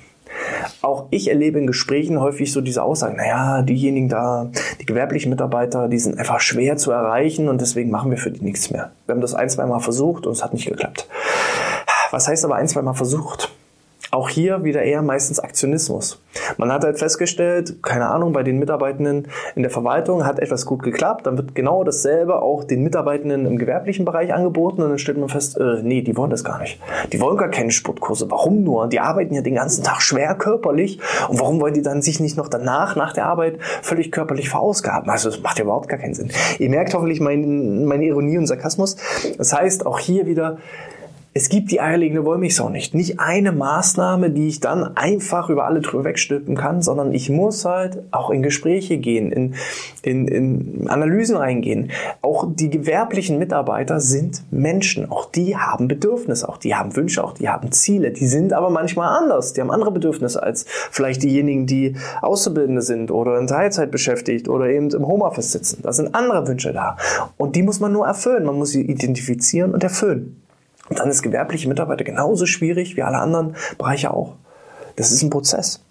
auch 0.82 1.06
ich 1.10 1.28
erlebe 1.28 1.58
in 1.58 1.66
Gesprächen 1.66 2.20
häufig 2.20 2.52
so 2.52 2.60
diese 2.60 2.82
Aussagen, 2.82 3.16
naja, 3.16 3.62
diejenigen 3.62 4.08
da, 4.08 4.50
die 4.80 4.86
gewerblichen 4.86 5.30
Mitarbeiter, 5.30 5.88
die 5.88 5.98
sind 5.98 6.18
einfach 6.18 6.40
schwer 6.40 6.76
zu 6.76 6.90
erreichen 6.90 7.48
und 7.48 7.60
deswegen 7.60 7.90
machen 7.90 8.10
wir 8.10 8.18
für 8.18 8.30
die 8.30 8.44
nichts 8.44 8.70
mehr. 8.70 8.92
Wir 9.06 9.14
haben 9.14 9.20
das 9.20 9.34
ein, 9.34 9.48
zwei 9.48 9.66
Mal 9.66 9.80
versucht 9.80 10.26
und 10.26 10.32
es 10.32 10.42
hat 10.42 10.52
nicht 10.52 10.66
geklappt. 10.66 11.08
Was 12.10 12.28
heißt 12.28 12.44
aber 12.44 12.56
ein, 12.56 12.68
zwei 12.68 12.82
Mal 12.82 12.94
versucht? 12.94 13.50
Auch 14.10 14.30
hier 14.30 14.64
wieder 14.64 14.82
eher 14.82 15.02
meistens 15.02 15.38
Aktionismus. 15.38 16.22
Man 16.56 16.72
hat 16.72 16.82
halt 16.82 16.98
festgestellt, 16.98 17.82
keine 17.82 18.08
Ahnung, 18.08 18.32
bei 18.32 18.42
den 18.42 18.58
Mitarbeitenden 18.58 19.28
in 19.54 19.62
der 19.62 19.70
Verwaltung 19.70 20.24
hat 20.24 20.38
etwas 20.38 20.64
gut 20.64 20.82
geklappt, 20.82 21.26
dann 21.26 21.36
wird 21.36 21.54
genau 21.54 21.84
dasselbe 21.84 22.40
auch 22.40 22.64
den 22.64 22.82
Mitarbeitenden 22.82 23.44
im 23.44 23.58
gewerblichen 23.58 24.06
Bereich 24.06 24.32
angeboten 24.32 24.82
und 24.82 24.88
dann 24.88 24.98
stellt 24.98 25.18
man 25.18 25.28
fest, 25.28 25.58
äh, 25.58 25.82
nee, 25.82 26.00
die 26.00 26.16
wollen 26.16 26.30
das 26.30 26.42
gar 26.42 26.58
nicht. 26.60 26.80
Die 27.12 27.20
wollen 27.20 27.36
gar 27.36 27.50
keine 27.50 27.70
Sportkurse. 27.70 28.30
Warum 28.30 28.62
nur? 28.62 28.88
Die 28.88 29.00
arbeiten 29.00 29.34
ja 29.34 29.42
den 29.42 29.56
ganzen 29.56 29.84
Tag 29.84 30.00
schwer 30.00 30.34
körperlich 30.34 31.00
und 31.28 31.38
warum 31.38 31.60
wollen 31.60 31.74
die 31.74 31.82
dann 31.82 32.00
sich 32.00 32.18
nicht 32.18 32.36
noch 32.36 32.48
danach, 32.48 32.96
nach 32.96 33.12
der 33.12 33.26
Arbeit, 33.26 33.58
völlig 33.82 34.10
körperlich 34.10 34.48
verausgaben? 34.48 35.10
Also 35.10 35.28
das 35.28 35.42
macht 35.42 35.58
ja 35.58 35.64
überhaupt 35.64 35.88
gar 35.88 35.98
keinen 35.98 36.14
Sinn. 36.14 36.30
Ihr 36.58 36.70
merkt 36.70 36.94
hoffentlich 36.94 37.20
mein, 37.20 37.84
meine 37.84 38.06
Ironie 38.06 38.38
und 38.38 38.46
Sarkasmus. 38.46 38.96
Das 39.36 39.52
heißt, 39.52 39.84
auch 39.84 39.98
hier 39.98 40.26
wieder, 40.26 40.58
es 41.34 41.48
gibt 41.48 41.70
die 41.70 41.80
eierlegende 41.80 42.24
Wollmilchsau 42.24 42.68
nicht. 42.68 42.94
Nicht 42.94 43.20
eine 43.20 43.52
Maßnahme, 43.52 44.30
die 44.30 44.48
ich 44.48 44.60
dann 44.60 44.96
einfach 44.96 45.50
über 45.50 45.66
alle 45.66 45.80
drüber 45.80 46.04
wegstülpen 46.04 46.56
kann, 46.56 46.82
sondern 46.82 47.12
ich 47.12 47.30
muss 47.30 47.64
halt 47.64 48.02
auch 48.10 48.30
in 48.30 48.42
Gespräche 48.42 48.96
gehen, 48.98 49.30
in, 49.30 49.54
in, 50.02 50.26
in 50.26 50.88
Analysen 50.88 51.36
reingehen. 51.36 51.90
Auch 52.22 52.46
die 52.48 52.70
gewerblichen 52.70 53.38
Mitarbeiter 53.38 54.00
sind 54.00 54.42
Menschen. 54.50 55.10
Auch 55.10 55.30
die 55.30 55.56
haben 55.56 55.86
Bedürfnisse, 55.86 56.48
auch 56.48 56.56
die 56.56 56.74
haben 56.74 56.96
Wünsche, 56.96 57.22
auch 57.22 57.34
die 57.34 57.48
haben 57.48 57.70
Ziele. 57.72 58.10
Die 58.10 58.26
sind 58.26 58.52
aber 58.52 58.70
manchmal 58.70 59.22
anders. 59.22 59.52
Die 59.52 59.60
haben 59.60 59.70
andere 59.70 59.92
Bedürfnisse 59.92 60.42
als 60.42 60.64
vielleicht 60.66 61.22
diejenigen, 61.22 61.66
die 61.66 61.94
Auszubildende 62.22 62.82
sind 62.82 63.10
oder 63.10 63.38
in 63.38 63.46
Teilzeit 63.46 63.90
beschäftigt 63.90 64.48
oder 64.48 64.68
eben 64.70 64.90
im 64.90 65.06
Homeoffice 65.06 65.52
sitzen. 65.52 65.82
Da 65.82 65.92
sind 65.92 66.14
andere 66.14 66.48
Wünsche 66.48 66.72
da. 66.72 66.96
Und 67.36 67.54
die 67.54 67.62
muss 67.62 67.80
man 67.80 67.92
nur 67.92 68.06
erfüllen. 68.06 68.44
Man 68.44 68.56
muss 68.56 68.70
sie 68.70 68.82
identifizieren 68.82 69.72
und 69.74 69.84
erfüllen. 69.84 70.42
Und 70.88 70.98
dann 70.98 71.10
ist 71.10 71.22
gewerbliche 71.22 71.68
Mitarbeiter 71.68 72.04
genauso 72.04 72.46
schwierig 72.46 72.96
wie 72.96 73.02
alle 73.02 73.18
anderen 73.18 73.56
Bereiche 73.76 74.12
auch. 74.12 74.36
Das 74.96 75.12
ist 75.12 75.22
ein 75.22 75.30
Prozess. 75.30 75.84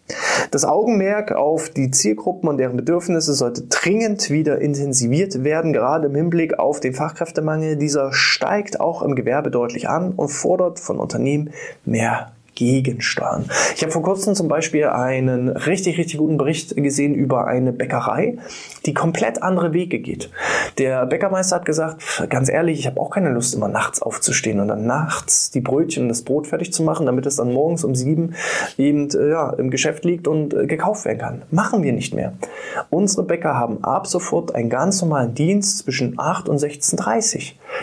Das 0.52 0.66
Augenmerk 0.66 1.32
auf 1.32 1.70
die 1.70 1.92
Zielgruppen 1.92 2.50
und 2.50 2.58
deren 2.58 2.78
Bedürfnisse 2.78 3.34
sollte 3.34 3.64
dringend 3.64 4.30
wieder 4.30 4.60
intensiviert 4.60 5.44
werden, 5.44 5.74
gerade 5.74 6.08
im 6.08 6.16
Hinblick 6.16 6.60
auf 6.60 6.80
den 6.80 6.94
Fachkräftemangel. 6.94 7.78
Dieser 7.78 8.12
steigt 8.14 8.80
auch 8.80 9.02
im 9.02 9.16
Gewerbe 9.16 9.52
deutlich 9.52 9.88
an 9.90 10.12
und 10.12 10.30
fordert 10.30 10.80
von 10.80 11.00
Unternehmen 11.00 11.52
mehr 11.86 12.32
gegensteuern. 12.58 13.46
Ich 13.76 13.84
habe 13.84 13.92
vor 13.92 14.02
kurzem 14.02 14.34
zum 14.34 14.48
Beispiel 14.48 14.86
einen 14.86 15.50
richtig, 15.50 15.98
richtig 15.98 16.18
guten 16.18 16.38
Bericht 16.38 16.76
gesehen 16.76 17.14
über 17.14 17.46
eine 17.46 17.72
Bäckerei, 17.72 18.38
die 18.86 18.94
komplett 18.94 19.44
andere 19.44 19.74
Wege 19.74 20.00
geht. 20.00 20.32
Der 20.80 21.06
Bäckermeister 21.06 21.58
hat 21.58 21.66
gesagt, 21.66 22.02
ganz 22.30 22.50
ehrlich, 22.50 22.80
ich 22.80 22.88
habe 22.88 23.00
auch 23.00 23.12
keine 23.12 23.30
Lust, 23.30 23.54
immer 23.54 23.68
nachts 23.68 24.02
aufzustehen 24.02 24.60
und 24.60 24.70
dann 24.70 24.86
nachts 24.86 25.52
die 25.52 25.62
Brötchen 25.62 26.04
und 26.04 26.10
das 26.10 26.24
Brot 26.24 26.48
fertig 26.48 26.74
zu 26.74 26.82
machen, 26.82 27.06
damit 27.06 27.26
es 27.28 27.36
dann 27.36 27.54
morgens 27.54 27.84
um 27.84 27.94
sieben 27.94 28.34
eben 28.78 29.10
äh, 29.12 29.30
ja, 29.30 29.52
im 29.52 29.70
Geschäft 29.70 30.04
liegt 30.04 30.28
und 30.28 30.54
äh, 30.54 30.66
gekauft 30.66 31.06
werden 31.06 31.20
kann. 31.20 31.42
Machen 31.52 31.84
wir 31.84 31.94
nicht 31.94 32.16
mehr. 32.16 32.34
Unsere 32.90 33.24
Bäcker 33.24 33.56
haben 33.56 33.84
ab 33.84 34.08
sofort 34.08 34.56
einen 34.56 34.70
ganz 34.70 35.02
normalen 35.02 35.36
Dienst 35.36 35.80
zwischen 35.80 36.18
8 36.18 36.50
und 36.50 36.58
16.30 36.58 37.36
Uhr. 37.36 37.42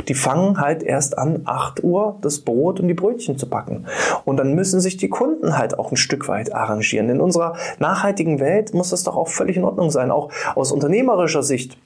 Die 0.09 0.15
fangen 0.15 0.61
halt 0.61 0.83
erst 0.83 1.19
an, 1.19 1.43
8 1.45 1.83
Uhr 1.85 2.17
das 2.21 2.41
Brot 2.41 2.81
und 2.81 2.89
die 2.89 2.95
Brötchen 2.95 3.39
zu 3.39 3.49
packen. 3.49 3.87
Und 4.25 4.37
dann 4.37 4.55
müssen 4.55 4.81
sich 4.81 4.97
die 4.97 5.09
Kunden 5.09 5.57
halt 5.57 5.79
auch 5.79 5.91
ein 5.91 5.97
Stück 5.97 6.29
weit 6.29 6.55
arrangieren. 6.55 7.09
In 7.09 7.21
unserer 7.21 7.57
nachhaltigen 7.79 8.41
Welt 8.41 8.75
muss 8.75 8.91
das 8.91 9.05
doch 9.05 9.17
auch 9.17 9.29
völlig 9.29 9.57
in 9.57 9.65
Ordnung 9.65 9.91
sein, 9.91 10.11
auch 10.11 10.31
aus 10.55 10.73
unternehmerischer 10.73 11.43
Sicht. 11.43 11.79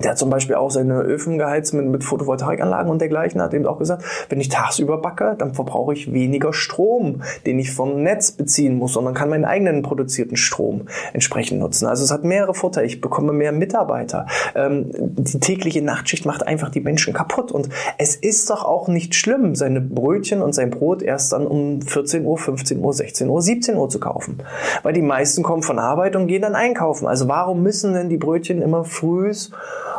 Der 0.00 0.12
hat 0.12 0.18
zum 0.18 0.30
Beispiel 0.30 0.56
auch 0.56 0.70
seine 0.70 1.00
Öfen 1.00 1.38
geheizt 1.38 1.74
mit, 1.74 1.86
mit 1.86 2.02
Photovoltaikanlagen 2.02 2.90
und 2.90 3.00
dergleichen, 3.00 3.42
hat 3.42 3.52
eben 3.52 3.66
auch 3.66 3.78
gesagt, 3.78 4.04
wenn 4.30 4.40
ich 4.40 4.48
tagsüber 4.48 4.98
backe, 4.98 5.34
dann 5.38 5.54
verbrauche 5.54 5.92
ich 5.92 6.12
weniger 6.12 6.52
Strom, 6.52 7.22
den 7.44 7.58
ich 7.58 7.72
vom 7.72 8.02
Netz 8.02 8.32
beziehen 8.32 8.76
muss, 8.76 8.94
sondern 8.94 9.14
kann 9.14 9.28
meinen 9.28 9.44
eigenen 9.44 9.82
produzierten 9.82 10.36
Strom 10.36 10.86
entsprechend 11.12 11.60
nutzen. 11.60 11.86
Also 11.86 12.04
es 12.04 12.10
hat 12.10 12.24
mehrere 12.24 12.54
Vorteile. 12.54 12.86
Ich 12.86 13.00
bekomme 13.00 13.32
mehr 13.32 13.52
Mitarbeiter. 13.52 14.26
Ähm, 14.54 14.90
die 14.92 15.40
tägliche 15.40 15.82
Nachtschicht 15.82 16.24
macht 16.24 16.46
einfach 16.46 16.70
die 16.70 16.80
Menschen 16.80 17.12
kaputt. 17.12 17.52
Und 17.52 17.68
es 17.98 18.16
ist 18.16 18.48
doch 18.48 18.64
auch 18.64 18.88
nicht 18.88 19.14
schlimm, 19.14 19.54
seine 19.54 19.80
Brötchen 19.80 20.40
und 20.40 20.54
sein 20.54 20.70
Brot 20.70 21.02
erst 21.02 21.32
dann 21.32 21.46
um 21.46 21.82
14 21.82 22.24
Uhr, 22.24 22.38
15 22.38 22.80
Uhr, 22.80 22.92
16 22.92 23.28
Uhr, 23.28 23.42
17 23.42 23.76
Uhr 23.76 23.88
zu 23.90 24.00
kaufen. 24.00 24.38
Weil 24.82 24.94
die 24.94 25.02
meisten 25.02 25.42
kommen 25.42 25.62
von 25.62 25.78
Arbeit 25.78 26.16
und 26.16 26.28
gehen 26.28 26.42
dann 26.42 26.54
einkaufen. 26.54 27.06
Also 27.06 27.28
warum 27.28 27.62
müssen 27.62 27.92
denn 27.92 28.08
die 28.08 28.16
Brötchen 28.16 28.62
immer 28.62 28.84
früh 28.84 29.22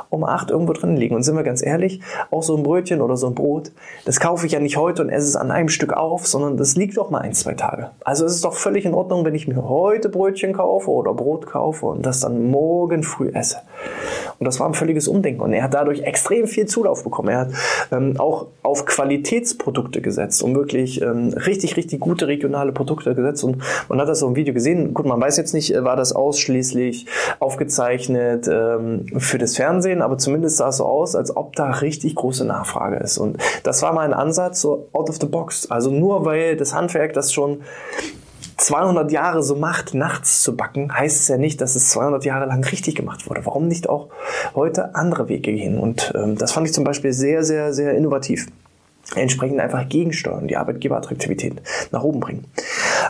um 0.10 0.24
acht 0.24 0.52
irgendwo 0.52 0.74
drin 0.74 0.96
liegen. 0.96 1.16
Und 1.16 1.24
sind 1.24 1.36
wir 1.36 1.44
ganz 1.44 1.66
ehrlich, 1.66 2.02
auch 2.32 2.44
so 2.44 2.56
ein 2.56 2.64
Brötchen 2.64 3.02
oder 3.02 3.18
so 3.18 3.28
ein 3.28 3.36
Brot, 3.36 3.72
das 4.06 4.20
kaufe 4.20 4.46
ich 4.46 4.52
ja 4.52 4.60
nicht 4.60 4.78
heute 4.78 5.02
und 5.02 5.10
esse 5.10 5.28
es 5.28 5.36
an 5.36 5.52
einem 5.52 5.70
Stück 5.70 5.94
auf, 5.94 6.28
sondern 6.28 6.58
das 6.58 6.76
liegt 6.76 6.98
doch 6.98 7.10
mal 7.10 7.20
ein, 7.20 7.34
zwei 7.34 7.54
Tage. 7.54 7.92
Also 8.04 8.26
es 8.26 8.36
ist 8.36 8.46
doch 8.46 8.54
völlig 8.54 8.86
in 8.86 8.94
Ordnung, 8.94 9.26
wenn 9.26 9.36
ich 9.36 9.48
mir 9.48 9.68
heute 9.68 10.10
Brötchen 10.10 10.54
kaufe 10.54 10.92
oder 10.92 11.14
Brot 11.14 11.48
kaufe 11.48 11.86
und 11.88 12.06
das 12.06 12.20
dann 12.20 12.50
morgen 12.50 13.04
früh 13.04 13.30
esse. 13.30 13.58
Und 14.44 14.48
das 14.48 14.60
war 14.60 14.68
ein 14.68 14.74
völliges 14.74 15.08
Umdenken. 15.08 15.40
Und 15.40 15.54
er 15.54 15.64
hat 15.64 15.74
dadurch 15.74 16.02
extrem 16.02 16.48
viel 16.48 16.66
Zulauf 16.66 17.02
bekommen. 17.02 17.30
Er 17.30 17.40
hat 17.40 17.52
ähm, 17.94 18.16
auch 18.20 18.48
auf 18.62 18.86
Qualitätsprodukte 18.86 20.02
gesetzt 20.02 20.44
und 20.44 20.54
wirklich 20.54 21.02
ähm, 21.02 21.30
richtig, 21.30 21.78
richtig 21.78 22.02
gute 22.02 22.28
regionale 22.28 22.74
Produkte 22.74 23.16
gesetzt. 23.16 23.46
Und 23.46 23.64
man 23.88 24.02
hat 24.02 24.10
das 24.10 24.20
so 24.20 24.28
im 24.28 24.36
Video 24.36 24.54
gesehen. 24.54 24.94
Gut, 24.94 25.06
man 25.06 25.22
weiß 25.22 25.38
jetzt 25.38 25.54
nicht, 25.54 25.74
äh, 25.74 25.86
war 25.86 25.96
das 25.96 26.12
ausschließlich 26.12 27.06
aufgezeichnet 27.40 28.50
ähm, 28.52 29.06
für 29.18 29.38
das 29.38 29.56
Fernsehen, 29.56 30.02
aber 30.02 30.18
zumindest 30.18 30.58
sah 30.58 30.68
es 30.68 30.78
so 30.78 30.86
aus, 30.86 31.16
als 31.16 31.34
ob 31.38 31.56
da 31.56 31.72
richtig 31.72 32.16
große 32.16 32.44
Nachfrage 32.44 32.98
ist. 32.98 33.18
Und 33.18 33.38
das 33.64 33.82
war 33.82 33.94
mal 33.94 34.02
ein 34.02 34.14
Ansatz, 34.14 34.60
so 34.60 34.90
out 34.92 35.10
of 35.10 35.20
the 35.22 35.26
box. 35.26 35.72
Also 35.72 35.90
nur 35.90 36.26
weil 36.26 36.58
das 36.58 36.74
Handwerk 36.74 37.14
das 37.14 37.32
schon 37.32 37.62
200 38.64 39.12
Jahre 39.12 39.44
so 39.44 39.56
macht, 39.56 39.94
nachts 39.94 40.42
zu 40.42 40.56
backen, 40.56 40.98
heißt 40.98 41.20
es 41.20 41.28
ja 41.28 41.38
nicht, 41.38 41.60
dass 41.60 41.76
es 41.76 41.90
200 41.90 42.24
Jahre 42.24 42.46
lang 42.46 42.64
richtig 42.64 42.96
gemacht 42.96 43.30
wurde. 43.30 43.46
Warum 43.46 43.68
nicht 43.68 43.90
auch 43.90 44.08
heute 44.56 44.96
andere 44.96 45.28
Wege 45.28 45.52
gehen? 45.52 45.78
Und 45.78 46.14
ähm, 46.16 46.38
das 46.38 46.54
fand 46.54 46.68
ich 46.68 46.74
zum 46.74 46.86
Beispiel 46.86 47.12
sehr, 47.12 47.44
sehr, 47.44 47.74
sehr 47.74 47.94
innovativ. 47.94 48.48
Entsprechend 49.16 49.60
einfach 49.60 49.90
gegensteuern, 49.90 50.48
die 50.48 50.56
Arbeitgeberattraktivität 50.56 51.62
nach 51.92 52.04
oben 52.04 52.22
bringen. 52.22 52.46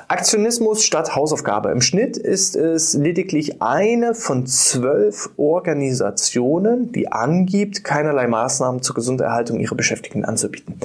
Aktionismus 0.07 0.83
statt 0.83 1.15
Hausaufgabe. 1.15 1.69
Im 1.69 1.81
Schnitt 1.81 2.17
ist 2.17 2.55
es 2.55 2.95
lediglich 2.95 3.61
eine 3.61 4.15
von 4.15 4.47
zwölf 4.47 5.29
Organisationen, 5.37 6.91
die 6.91 7.11
angibt, 7.11 7.83
keinerlei 7.83 8.25
Maßnahmen 8.27 8.81
zur 8.81 8.95
Gesunderhaltung 8.95 9.59
ihrer 9.59 9.75
Beschäftigten 9.75 10.25
anzubieten. 10.25 10.79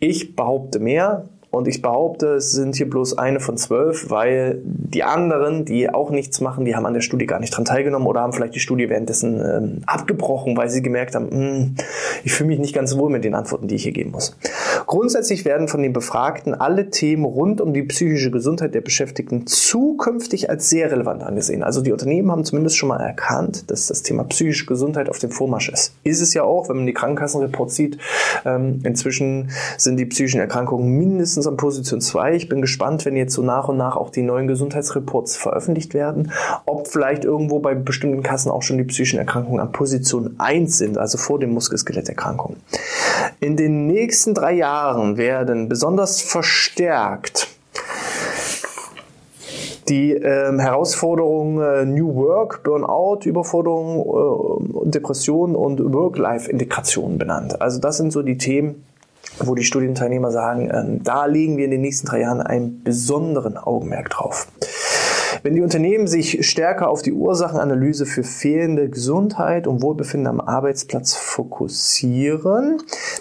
Ich 0.00 0.34
behaupte 0.34 0.80
mehr, 0.80 1.24
und 1.56 1.66
ich 1.68 1.82
behaupte, 1.82 2.34
es 2.34 2.52
sind 2.52 2.76
hier 2.76 2.88
bloß 2.88 3.18
eine 3.18 3.40
von 3.40 3.56
zwölf, 3.56 4.10
weil 4.10 4.60
die 4.64 5.02
anderen, 5.02 5.64
die 5.64 5.88
auch 5.88 6.10
nichts 6.10 6.40
machen, 6.40 6.64
die 6.64 6.76
haben 6.76 6.86
an 6.86 6.94
der 6.94 7.00
Studie 7.00 7.26
gar 7.26 7.40
nicht 7.40 7.56
dran 7.56 7.64
teilgenommen 7.64 8.06
oder 8.06 8.20
haben 8.20 8.32
vielleicht 8.32 8.54
die 8.54 8.60
Studie 8.60 8.88
währenddessen 8.88 9.40
ähm, 9.40 9.82
abgebrochen, 9.86 10.56
weil 10.56 10.68
sie 10.68 10.82
gemerkt 10.82 11.14
haben, 11.14 11.30
hm, 11.30 11.74
ich 12.24 12.32
fühle 12.32 12.48
mich 12.48 12.58
nicht 12.58 12.74
ganz 12.74 12.96
wohl 12.96 13.10
mit 13.10 13.24
den 13.24 13.34
Antworten, 13.34 13.68
die 13.68 13.76
ich 13.76 13.82
hier 13.84 13.92
geben 13.92 14.10
muss. 14.10 14.36
Grundsätzlich 14.86 15.44
werden 15.44 15.68
von 15.68 15.82
den 15.82 15.92
Befragten 15.92 16.54
alle 16.54 16.90
Themen 16.90 17.24
rund 17.24 17.60
um 17.60 17.72
die 17.72 17.82
psychische 17.84 18.30
Gesundheit 18.30 18.74
der 18.74 18.80
Beschäftigten 18.80 19.46
zukünftig 19.46 20.50
als 20.50 20.68
sehr 20.68 20.90
relevant 20.90 21.22
angesehen. 21.22 21.62
Also 21.62 21.80
die 21.80 21.92
Unternehmen 21.92 22.30
haben 22.30 22.44
zumindest 22.44 22.76
schon 22.76 22.88
mal 22.88 23.00
erkannt, 23.00 23.70
dass 23.70 23.86
das 23.86 24.02
Thema 24.02 24.24
psychische 24.24 24.66
Gesundheit 24.66 25.08
auf 25.08 25.18
dem 25.18 25.30
Vormarsch 25.30 25.70
ist. 25.70 25.94
Ist 26.04 26.20
es 26.20 26.34
ja 26.34 26.42
auch, 26.42 26.68
wenn 26.68 26.76
man 26.76 26.86
die 26.86 26.92
Krankenkassenreports 26.92 27.74
sieht. 27.74 27.98
Ähm, 28.44 28.80
inzwischen 28.84 29.50
sind 29.78 29.96
die 29.96 30.06
psychischen 30.06 30.40
Erkrankungen 30.40 30.88
mindestens 30.98 31.45
an 31.46 31.56
Position 31.56 32.00
2. 32.00 32.34
Ich 32.34 32.48
bin 32.48 32.60
gespannt, 32.60 33.04
wenn 33.04 33.16
jetzt 33.16 33.34
so 33.34 33.42
nach 33.42 33.68
und 33.68 33.76
nach 33.76 33.96
auch 33.96 34.10
die 34.10 34.22
neuen 34.22 34.46
Gesundheitsreports 34.46 35.36
veröffentlicht 35.36 35.94
werden, 35.94 36.32
ob 36.64 36.88
vielleicht 36.88 37.24
irgendwo 37.24 37.58
bei 37.58 37.74
bestimmten 37.74 38.22
Kassen 38.22 38.50
auch 38.50 38.62
schon 38.62 38.78
die 38.78 38.84
psychischen 38.84 39.18
Erkrankungen 39.18 39.60
an 39.60 39.72
Position 39.72 40.34
1 40.38 40.78
sind, 40.78 40.98
also 40.98 41.18
vor 41.18 41.38
den 41.38 41.50
Muskel-Skeletterkrankungen. 41.50 42.60
In 43.40 43.56
den 43.56 43.86
nächsten 43.86 44.34
drei 44.34 44.52
Jahren 44.52 45.16
werden 45.16 45.68
besonders 45.68 46.20
verstärkt 46.20 47.48
die 49.88 50.12
ähm, 50.12 50.58
Herausforderungen 50.58 51.60
äh, 51.62 51.84
New 51.84 52.14
Work, 52.16 52.62
Burnout, 52.64 53.20
Überforderung, 53.24 54.64
äh, 54.84 54.90
Depression 54.90 55.54
und 55.54 55.80
Work-Life-Integration 55.92 57.18
benannt. 57.18 57.60
Also 57.60 57.80
das 57.80 57.96
sind 57.96 58.12
so 58.12 58.22
die 58.22 58.36
Themen, 58.36 58.84
wo 59.40 59.54
die 59.54 59.64
Studienteilnehmer 59.64 60.30
sagen, 60.30 60.70
ähm, 60.72 61.02
da 61.02 61.26
legen 61.26 61.56
wir 61.56 61.64
in 61.64 61.70
den 61.70 61.80
nächsten 61.80 62.06
drei 62.06 62.20
Jahren 62.20 62.40
einen 62.40 62.82
besonderen 62.82 63.56
Augenmerk 63.56 64.10
drauf. 64.10 64.48
Wenn 65.42 65.54
die 65.54 65.62
Unternehmen 65.62 66.06
sich 66.06 66.48
stärker 66.48 66.88
auf 66.88 67.02
die 67.02 67.12
Ursachenanalyse 67.12 68.06
für 68.06 68.24
fehlende 68.24 68.88
Gesundheit 68.88 69.66
und 69.66 69.82
Wohlbefinden 69.82 70.26
am 70.26 70.40
Arbeitsplatz 70.40 71.14
fokussieren, 71.14 72.78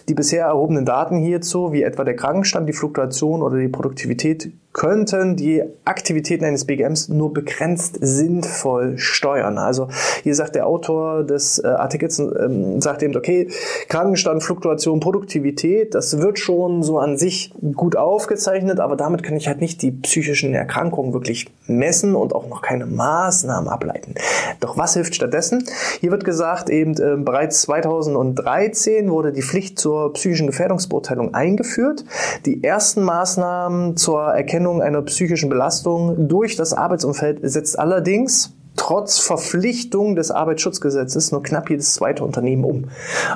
die 0.08 0.14
bisher 0.14 0.46
erhobenen 0.46 0.86
Daten 0.86 1.18
hierzu, 1.18 1.72
wie 1.72 1.84
etwa 1.84 2.04
der 2.04 2.16
Krankenstand, 2.16 2.68
die 2.68 2.74
Fluktuation 2.74 3.42
oder 3.42 3.58
die 3.58 3.68
Produktivität, 3.68 4.52
könnten 4.76 5.38
die 5.38 5.64
Aktivitäten 5.86 6.44
eines 6.44 6.66
BGMs 6.66 7.08
nur 7.08 7.34
begrenzt 7.34 7.98
sinnvoll 8.02 8.98
steuern. 8.98 9.58
Also 9.58 9.88
hier 10.22 10.36
sagt 10.36 10.56
der 10.56 10.68
Autor 10.68 11.24
des 11.24 11.60
äh, 11.60 11.68
Artikels, 11.68 12.20
ähm, 12.20 12.82
sagt 12.82 13.02
eben, 13.02 13.16
okay, 13.16 13.48
Krankenstand, 13.88 14.44
Fluktuation, 14.44 15.00
Produktivität, 15.00 15.96
das 15.96 16.20
wird 16.20 16.40
schon 16.40 16.84
so 16.84 17.00
an 17.00 17.18
sich 17.18 17.54
gut 17.74 17.96
aufgezeichnet, 17.96 18.82
aber 18.82 18.98
damit 18.98 19.24
kann 19.24 19.38
ich 19.38 19.48
halt 19.48 19.62
nicht 19.62 19.82
die 19.82 19.92
psychischen 19.92 20.54
Erkrankungen 20.54 21.14
wirklich 21.14 21.48
messen 21.68 22.14
und 22.14 22.36
auch 22.36 22.50
noch 22.50 22.62
keine 22.62 22.86
Maßnahmen 22.86 23.70
ableiten. 23.70 24.16
Doch 24.60 24.78
was 24.78 24.94
hilft 24.94 25.16
stattdessen? 25.16 25.64
Hier 26.02 26.12
wird 26.12 26.26
gesagt, 26.26 26.70
eben 26.70 26.98
äh, 26.98 27.16
bereits 27.16 27.62
2013 27.62 29.10
wurde 29.10 29.32
die 29.32 29.42
Pflicht 29.42 29.80
zur 29.80 30.12
psychischen 30.12 30.48
Gefährdungsbeurteilung 30.48 31.34
eingeführt. 31.34 32.04
Die 32.46 32.62
ersten 32.62 33.04
Maßnahmen 33.04 33.96
zur 33.96 34.22
Erkennung 34.22 34.65
Erkennung 34.66 34.82
einer 34.82 35.04
psychischen 35.04 35.48
Belastung 35.48 36.28
durch 36.28 36.56
das 36.56 36.74
Arbeitsumfeld 36.74 37.40
setzt 37.44 37.78
allerdings 37.78 38.52
trotz 38.76 39.20
Verpflichtung 39.20 40.16
des 40.16 40.32
Arbeitsschutzgesetzes 40.32 41.32
nur 41.32 41.44
knapp 41.44 41.70
jedes 41.70 41.94
zweite 41.94 42.24
Unternehmen 42.24 42.64
um. 42.64 42.86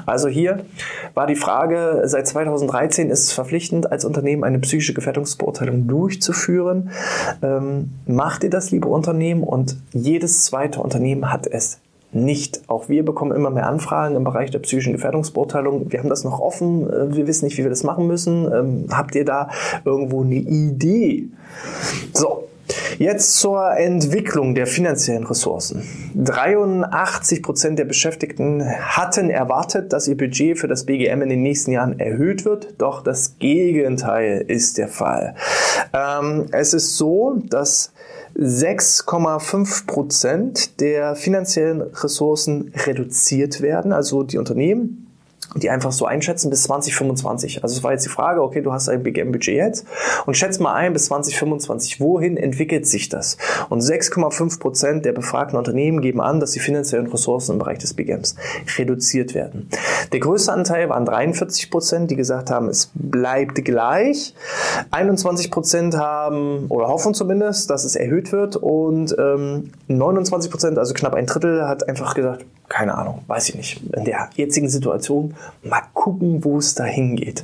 Also 0.08 0.28
hier 0.28 0.66
war 1.14 1.28
die 1.28 1.36
Frage, 1.36 2.02
seit 2.06 2.28
2013 2.28 3.12
ist 3.12 3.26
es 3.26 3.32
verpflichtend, 3.32 3.92
als 3.92 4.06
Unternehmen 4.06 4.44
eine 4.44 4.58
psychische 4.58 4.96
Gefährdungsbeurteilung 4.96 5.88
durchzuführen. 5.88 6.90
Ähm, 7.44 7.92
macht 8.08 8.44
ihr 8.44 8.50
das, 8.50 8.72
liebe 8.72 8.88
Unternehmen? 8.88 9.44
Und 9.44 9.78
jedes 9.94 10.46
zweite 10.46 10.82
Unternehmen 10.82 11.32
hat 11.32 11.46
es 11.46 11.80
nicht. 12.12 12.62
Auch 12.68 12.90
wir 12.90 13.04
bekommen 13.06 13.32
immer 13.32 13.50
mehr 13.50 13.68
Anfragen 13.68 14.16
im 14.16 14.24
Bereich 14.24 14.52
der 14.52 14.60
psychischen 14.60 14.94
Gefährdungsbeurteilung. 14.94 15.92
Wir 15.92 16.00
haben 16.00 16.10
das 16.10 16.24
noch 16.24 16.40
offen. 16.40 16.90
Äh, 16.90 17.16
wir 17.16 17.28
wissen 17.28 17.46
nicht, 17.46 17.58
wie 17.58 17.64
wir 17.64 17.70
das 17.70 17.84
machen 17.84 18.08
müssen. 18.08 18.52
Ähm, 18.52 18.86
habt 18.92 19.16
ihr 19.16 19.26
da 19.26 19.50
irgendwo 19.86 20.24
eine 20.24 20.36
Idee? 20.36 21.28
So. 22.14 22.46
Jetzt 23.00 23.38
zur 23.38 23.72
Entwicklung 23.78 24.54
der 24.54 24.68
finanziellen 24.68 25.26
Ressourcen. 25.26 25.84
83 26.16 27.42
Prozent 27.42 27.80
der 27.80 27.86
Beschäftigten 27.86 28.64
hatten 28.64 29.30
erwartet, 29.30 29.92
dass 29.94 30.08
ihr 30.08 30.18
Budget 30.18 30.60
für 30.60 30.68
das 30.68 30.86
BGM 30.86 31.22
in 31.24 31.30
den 31.30 31.42
nächsten 31.42 31.72
Jahren 31.72 32.00
erhöht 32.00 32.46
wird, 32.46 32.76
doch 32.78 33.02
das 33.02 33.40
Gegenteil 33.40 34.44
ist 34.48 34.78
der 34.78 34.88
Fall. 34.88 35.36
Ähm, 35.94 36.46
es 36.52 36.74
ist 36.74 36.98
so, 36.98 37.42
dass 37.50 37.92
6,5 38.40 39.86
Prozent 39.86 40.80
der 40.80 41.16
finanziellen 41.16 41.82
Ressourcen 41.82 42.72
reduziert 42.86 43.62
werden. 43.62 43.92
Also 43.92 44.24
die 44.24 44.38
Unternehmen 44.38 45.09
die 45.56 45.70
einfach 45.70 45.92
so 45.92 46.06
einschätzen 46.06 46.50
bis 46.50 46.64
2025. 46.64 47.64
Also 47.64 47.78
es 47.78 47.84
war 47.84 47.92
jetzt 47.92 48.06
die 48.06 48.10
Frage, 48.10 48.42
okay, 48.42 48.62
du 48.62 48.72
hast 48.72 48.90
ein 48.90 49.04
BGM-Budget 49.04 49.56
jetzt 49.56 49.86
und 50.26 50.36
schätz 50.36 50.60
mal 50.60 50.74
ein 50.74 50.94
bis 50.94 51.06
2025, 51.06 52.00
wohin 52.00 52.38
entwickelt 52.38 52.86
sich 52.88 53.10
das? 53.10 53.38
Und 53.70 53.82
6,5 53.82 54.60
Prozent 54.60 55.06
der 55.06 55.14
befragten 55.14 55.58
Unternehmen 55.58 56.02
geben 56.02 56.22
an, 56.22 56.40
dass 56.40 56.52
die 56.52 56.60
finanziellen 56.60 57.08
Ressourcen 57.08 57.54
im 57.54 57.60
Bereich 57.60 57.80
des 57.80 57.94
BGMs 57.94 58.36
reduziert 58.78 59.34
werden. 59.34 59.70
Der 60.12 60.20
größte 60.20 60.52
Anteil 60.52 60.90
waren 60.90 61.06
43 61.06 61.72
Prozent, 61.72 62.12
die 62.12 62.16
gesagt 62.16 62.52
haben, 62.52 62.68
es 62.68 62.92
bleibt 62.94 63.64
gleich. 63.66 64.34
21 64.92 65.52
Prozent 65.52 65.98
haben 65.98 66.68
oder 66.68 66.88
hoffen 66.88 67.14
zumindest, 67.14 67.70
dass 67.70 67.86
es 67.86 67.96
erhöht 67.96 68.32
wird 68.32 68.56
und 68.56 69.16
ähm, 69.18 69.72
29 69.88 70.52
Prozent, 70.52 70.78
also 70.78 70.94
knapp 70.94 71.16
ein 71.16 71.26
Drittel, 71.26 71.68
hat 71.68 71.88
einfach 71.88 72.14
gesagt, 72.14 72.46
keine 72.70 72.96
Ahnung, 72.96 73.24
weiß 73.28 73.50
ich 73.50 73.56
nicht. 73.56 73.82
In 73.94 74.06
der 74.06 74.30
jetzigen 74.36 74.70
Situation 74.70 75.36
mal 75.64 75.82
gucken, 75.94 76.44
wo 76.44 76.58
es 76.58 76.76
da 76.76 76.86
hingeht. 76.86 77.44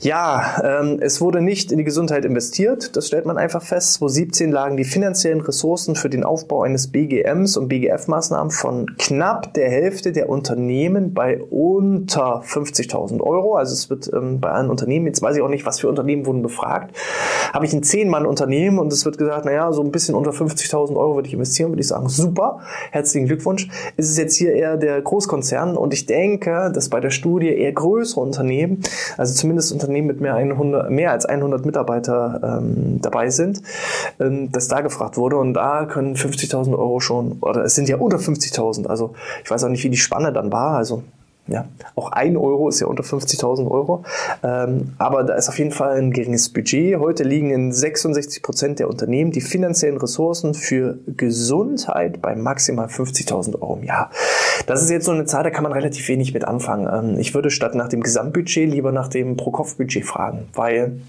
Ja, 0.00 0.62
ähm, 0.62 0.98
es 1.00 1.20
wurde 1.20 1.40
nicht 1.40 1.72
in 1.72 1.78
die 1.78 1.84
Gesundheit 1.84 2.24
investiert, 2.24 2.96
das 2.96 3.08
stellt 3.08 3.26
man 3.26 3.36
einfach 3.36 3.62
fest. 3.62 3.94
2017 3.94 4.52
lagen 4.52 4.76
die 4.76 4.84
finanziellen 4.84 5.40
Ressourcen 5.40 5.96
für 5.96 6.08
den 6.08 6.22
Aufbau 6.22 6.62
eines 6.62 6.92
BGMs 6.92 7.56
und 7.56 7.68
BGF-Maßnahmen 7.68 8.52
von 8.52 8.86
knapp 8.96 9.54
der 9.54 9.68
Hälfte 9.68 10.12
der 10.12 10.28
Unternehmen 10.28 11.14
bei 11.14 11.40
unter 11.40 12.42
50.000 12.42 13.20
Euro. 13.20 13.56
Also 13.56 13.72
es 13.72 13.90
wird 13.90 14.08
ähm, 14.12 14.40
bei 14.40 14.50
allen 14.50 14.70
Unternehmen, 14.70 15.06
jetzt 15.06 15.20
weiß 15.20 15.36
ich 15.36 15.42
auch 15.42 15.48
nicht, 15.48 15.66
was 15.66 15.80
für 15.80 15.88
Unternehmen 15.88 16.26
wurden 16.26 16.42
befragt, 16.42 16.96
habe 17.52 17.66
ich 17.66 17.72
ein 17.72 17.82
10-Mann-Unternehmen 17.82 18.78
und 18.78 18.92
es 18.92 19.04
wird 19.04 19.18
gesagt, 19.18 19.46
naja, 19.46 19.72
so 19.72 19.82
ein 19.82 19.90
bisschen 19.90 20.14
unter 20.14 20.30
50.000 20.30 20.96
Euro 20.96 21.16
würde 21.16 21.26
ich 21.26 21.34
investieren, 21.34 21.70
würde 21.72 21.80
ich 21.80 21.88
sagen, 21.88 22.08
super, 22.08 22.60
herzlichen 22.92 23.26
Glückwunsch. 23.26 23.68
Ist 23.96 24.10
es 24.10 24.16
jetzt 24.16 24.36
hier 24.36 24.52
eher 24.52 24.76
der 24.76 25.00
Großkonzern 25.00 25.76
und 25.76 25.92
ich 25.92 26.06
denke, 26.06 26.70
dass 26.72 26.88
bei 26.88 27.00
der 27.00 27.10
Studie 27.10 27.48
eher 27.48 27.72
größere 27.72 28.20
Unternehmen, 28.20 28.82
also 29.16 29.34
zumindest 29.34 29.72
Unternehmen, 29.72 29.87
Unternehmen 29.88 30.06
mit 30.06 30.20
mehr, 30.20 30.34
100, 30.34 30.90
mehr 30.90 31.12
als 31.12 31.24
100 31.24 31.64
Mitarbeiter 31.64 32.60
ähm, 32.60 33.00
dabei 33.00 33.30
sind, 33.30 33.62
ähm, 34.20 34.52
dass 34.52 34.68
da 34.68 34.82
gefragt 34.82 35.16
wurde. 35.16 35.36
Und 35.36 35.54
da 35.54 35.86
können 35.86 36.14
50.000 36.14 36.72
Euro 36.72 37.00
schon, 37.00 37.38
oder 37.40 37.64
es 37.64 37.74
sind 37.74 37.88
ja 37.88 37.96
unter 37.96 38.18
50.000, 38.18 38.86
also 38.86 39.14
ich 39.42 39.50
weiß 39.50 39.64
auch 39.64 39.68
nicht, 39.68 39.84
wie 39.84 39.90
die 39.90 39.96
Spanne 39.96 40.32
dann 40.32 40.52
war, 40.52 40.76
also 40.76 41.02
ja, 41.48 41.66
auch 41.94 42.12
ein 42.12 42.36
Euro 42.36 42.68
ist 42.68 42.80
ja 42.80 42.86
unter 42.86 43.02
50.000 43.02 43.70
Euro. 43.70 44.04
Ähm, 44.42 44.94
aber 44.98 45.24
da 45.24 45.34
ist 45.34 45.48
auf 45.48 45.58
jeden 45.58 45.70
Fall 45.70 45.96
ein 45.98 46.12
geringes 46.12 46.50
Budget. 46.50 46.98
Heute 46.98 47.24
liegen 47.24 47.50
in 47.50 47.72
66 47.72 48.42
Prozent 48.42 48.78
der 48.78 48.88
Unternehmen 48.88 49.30
die 49.30 49.40
finanziellen 49.40 49.96
Ressourcen 49.96 50.54
für 50.54 50.98
Gesundheit 51.06 52.20
bei 52.20 52.36
maximal 52.36 52.86
50.000 52.86 53.60
Euro 53.60 53.76
im 53.76 53.84
Jahr. 53.84 54.10
Das 54.66 54.82
ist 54.82 54.90
jetzt 54.90 55.06
so 55.06 55.12
eine 55.12 55.24
Zahl, 55.24 55.44
da 55.44 55.50
kann 55.50 55.62
man 55.62 55.72
relativ 55.72 56.08
wenig 56.08 56.34
mit 56.34 56.44
anfangen. 56.44 56.88
Ähm, 56.92 57.18
ich 57.18 57.34
würde 57.34 57.50
statt 57.50 57.74
nach 57.74 57.88
dem 57.88 58.02
Gesamtbudget 58.02 58.70
lieber 58.70 58.92
nach 58.92 59.08
dem 59.08 59.36
Pro-Kopf-Budget 59.36 60.04
fragen, 60.04 60.48
weil 60.54 61.00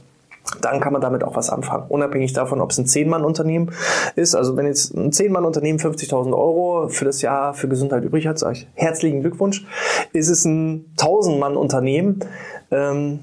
dann 0.62 0.80
kann 0.80 0.94
man 0.94 1.02
damit 1.02 1.24
auch 1.24 1.36
was 1.36 1.50
anfangen. 1.50 1.86
Unabhängig 1.90 2.34
davon, 2.34 2.62
ob 2.62 2.72
es 2.72 2.78
ein 2.78 2.86
10-Mann-Unternehmen 2.86 3.72
ist. 4.16 4.36
Also 4.36 4.58
wenn 4.58 4.66
jetzt 4.66 4.94
ein 4.96 5.12
10-Mann-Unternehmen 5.12 5.80
50.000 5.80 6.34
Euro 6.34 6.90
für 6.90 7.06
das 7.06 7.22
Jahr 7.22 7.54
für 7.54 7.68
Gesundheit 7.68 8.04
übrig 8.04 8.28
hat, 8.28 8.40
sage 8.40 8.54
ich 8.54 8.68
herzlichen 8.76 9.22
Glückwunsch. 9.22 9.66
Ist 10.14 10.30
es 10.30 10.46
ein 10.46 10.94
1000-Mann-Unternehmen, 10.98 12.20
ähm, 12.72 13.20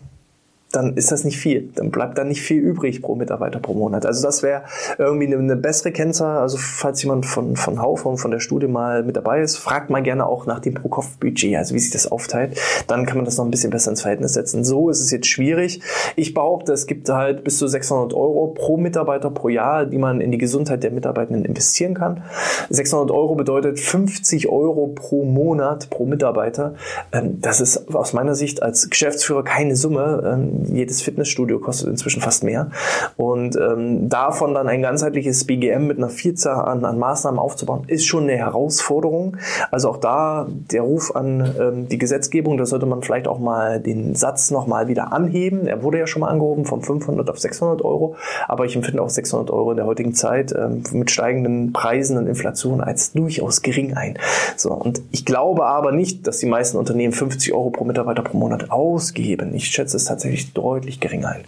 dann 0.76 0.94
ist 0.94 1.10
das 1.10 1.24
nicht 1.24 1.38
viel. 1.38 1.70
Dann 1.74 1.90
bleibt 1.90 2.18
da 2.18 2.24
nicht 2.24 2.42
viel 2.42 2.60
übrig 2.60 3.00
pro 3.00 3.14
Mitarbeiter 3.14 3.58
pro 3.58 3.72
Monat. 3.72 4.04
Also 4.04 4.22
das 4.22 4.42
wäre 4.42 4.62
irgendwie 4.98 5.26
eine, 5.26 5.38
eine, 5.38 5.56
bessere 5.56 5.90
Kennzahl. 5.90 6.38
Also 6.38 6.58
falls 6.58 7.02
jemand 7.02 7.24
von, 7.24 7.56
von 7.56 7.80
Haufe 7.80 8.16
von 8.16 8.30
der 8.30 8.40
Studie 8.40 8.68
mal 8.68 9.02
mit 9.02 9.16
dabei 9.16 9.40
ist, 9.40 9.56
fragt 9.56 9.88
mal 9.88 10.02
gerne 10.02 10.26
auch 10.26 10.46
nach 10.46 10.60
dem 10.60 10.74
Pro-Kopf-Budget, 10.74 11.56
also 11.56 11.74
wie 11.74 11.78
sich 11.78 11.90
das 11.90 12.06
aufteilt. 12.06 12.60
Dann 12.86 13.06
kann 13.06 13.16
man 13.16 13.24
das 13.24 13.38
noch 13.38 13.46
ein 13.46 13.50
bisschen 13.50 13.70
besser 13.70 13.90
ins 13.90 14.02
Verhältnis 14.02 14.34
setzen. 14.34 14.64
So 14.64 14.90
ist 14.90 15.00
es 15.00 15.10
jetzt 15.10 15.26
schwierig. 15.26 15.80
Ich 16.14 16.34
behaupte, 16.34 16.72
es 16.72 16.86
gibt 16.86 17.08
halt 17.08 17.42
bis 17.42 17.56
zu 17.56 17.66
600 17.66 18.12
Euro 18.12 18.48
pro 18.48 18.76
Mitarbeiter 18.76 19.30
pro 19.30 19.48
Jahr, 19.48 19.86
die 19.86 19.98
man 19.98 20.20
in 20.20 20.30
die 20.30 20.38
Gesundheit 20.38 20.82
der 20.82 20.90
Mitarbeitenden 20.90 21.46
investieren 21.46 21.94
kann. 21.94 22.22
600 22.68 23.10
Euro 23.10 23.34
bedeutet 23.34 23.80
50 23.80 24.48
Euro 24.50 24.88
pro 24.88 25.24
Monat 25.24 25.88
pro 25.88 26.04
Mitarbeiter. 26.04 26.74
Ähm, 27.12 27.40
das 27.40 27.60
ist 27.62 27.94
aus 27.94 28.12
meiner 28.12 28.34
Sicht 28.34 28.62
als 28.62 28.90
Geschäftsführer 28.90 29.42
keine 29.42 29.74
Summe 29.74 30.22
ähm, 30.34 30.65
jedes 30.74 31.02
Fitnessstudio 31.02 31.58
kostet 31.58 31.88
inzwischen 31.88 32.22
fast 32.22 32.44
mehr. 32.44 32.70
Und 33.16 33.56
ähm, 33.56 34.08
davon 34.08 34.54
dann 34.54 34.68
ein 34.68 34.82
ganzheitliches 34.82 35.44
BGM 35.44 35.86
mit 35.86 35.98
einer 35.98 36.08
Vielzahl 36.08 36.64
an, 36.66 36.84
an 36.84 36.98
Maßnahmen 36.98 37.38
aufzubauen, 37.38 37.84
ist 37.86 38.06
schon 38.06 38.24
eine 38.24 38.36
Herausforderung. 38.36 39.36
Also 39.70 39.90
auch 39.90 39.98
da 39.98 40.46
der 40.48 40.82
Ruf 40.82 41.14
an 41.14 41.54
ähm, 41.58 41.88
die 41.88 41.98
Gesetzgebung, 41.98 42.58
da 42.58 42.66
sollte 42.66 42.86
man 42.86 43.02
vielleicht 43.02 43.28
auch 43.28 43.38
mal 43.38 43.80
den 43.80 44.14
Satz 44.14 44.50
nochmal 44.50 44.88
wieder 44.88 45.12
anheben. 45.12 45.66
Er 45.66 45.82
wurde 45.82 45.98
ja 45.98 46.06
schon 46.06 46.20
mal 46.20 46.28
angehoben 46.28 46.64
von 46.64 46.82
500 46.82 47.28
auf 47.30 47.38
600 47.38 47.82
Euro, 47.82 48.16
aber 48.48 48.64
ich 48.64 48.76
empfinde 48.76 49.02
auch 49.02 49.10
600 49.10 49.50
Euro 49.50 49.70
in 49.72 49.76
der 49.76 49.86
heutigen 49.86 50.14
Zeit 50.14 50.52
ähm, 50.52 50.82
mit 50.92 51.10
steigenden 51.10 51.72
Preisen 51.72 52.16
und 52.16 52.26
Inflation 52.26 52.80
als 52.80 53.12
durchaus 53.12 53.62
gering 53.62 53.94
ein. 53.94 54.18
So, 54.56 54.72
und 54.72 55.02
ich 55.10 55.24
glaube 55.24 55.66
aber 55.66 55.92
nicht, 55.92 56.26
dass 56.26 56.38
die 56.38 56.46
meisten 56.46 56.76
Unternehmen 56.76 57.12
50 57.12 57.52
Euro 57.52 57.70
pro 57.70 57.84
Mitarbeiter 57.84 58.22
pro 58.22 58.36
Monat 58.36 58.70
ausgeben. 58.70 59.54
Ich 59.54 59.66
schätze 59.66 59.96
es 59.96 60.04
tatsächlich 60.04 60.52
deutlich 60.56 61.00
geringer 61.00 61.28
ein. 61.28 61.44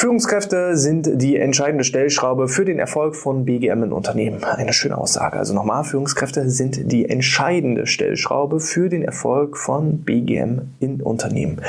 Führungskräfte 0.00 0.78
sind 0.78 1.20
die 1.20 1.36
entscheidende 1.36 1.84
Stellschraube 1.84 2.48
für 2.48 2.64
den 2.64 2.78
Erfolg 2.78 3.14
von 3.14 3.44
BGM 3.44 3.82
in 3.82 3.92
Unternehmen. 3.92 4.42
Eine 4.44 4.72
schöne 4.72 4.96
Aussage. 4.96 5.36
Also 5.36 5.52
nochmal, 5.52 5.84
Führungskräfte 5.84 6.48
sind 6.48 6.90
die 6.90 7.06
entscheidende 7.06 7.86
Stellschraube 7.86 8.60
für 8.60 8.88
den 8.88 9.02
Erfolg 9.02 9.58
von 9.58 9.98
BGM 9.98 10.70
in 10.80 11.02
Unternehmen. 11.02 11.60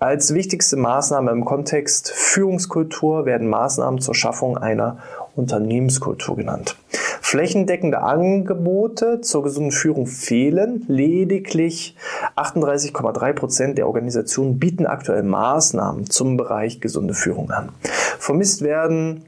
Als 0.00 0.34
wichtigste 0.34 0.76
Maßnahme 0.76 1.30
im 1.30 1.46
Kontext 1.46 2.10
Führungskultur 2.10 3.24
werden 3.24 3.48
Maßnahmen 3.48 4.02
zur 4.02 4.14
Schaffung 4.14 4.58
einer 4.58 4.98
Unternehmenskultur 5.38 6.36
genannt. 6.36 6.76
Flächendeckende 7.20 8.02
Angebote 8.02 9.20
zur 9.20 9.42
gesunden 9.42 9.72
Führung 9.72 10.06
fehlen. 10.06 10.84
Lediglich 10.88 11.96
38,3 12.36 13.32
Prozent 13.34 13.78
der 13.78 13.86
Organisationen 13.86 14.58
bieten 14.58 14.86
aktuell 14.86 15.22
Maßnahmen 15.22 16.10
zum 16.10 16.36
Bereich 16.36 16.80
gesunde 16.80 17.14
Führung 17.14 17.50
an. 17.50 17.70
Vermisst 18.18 18.62
werden 18.62 19.24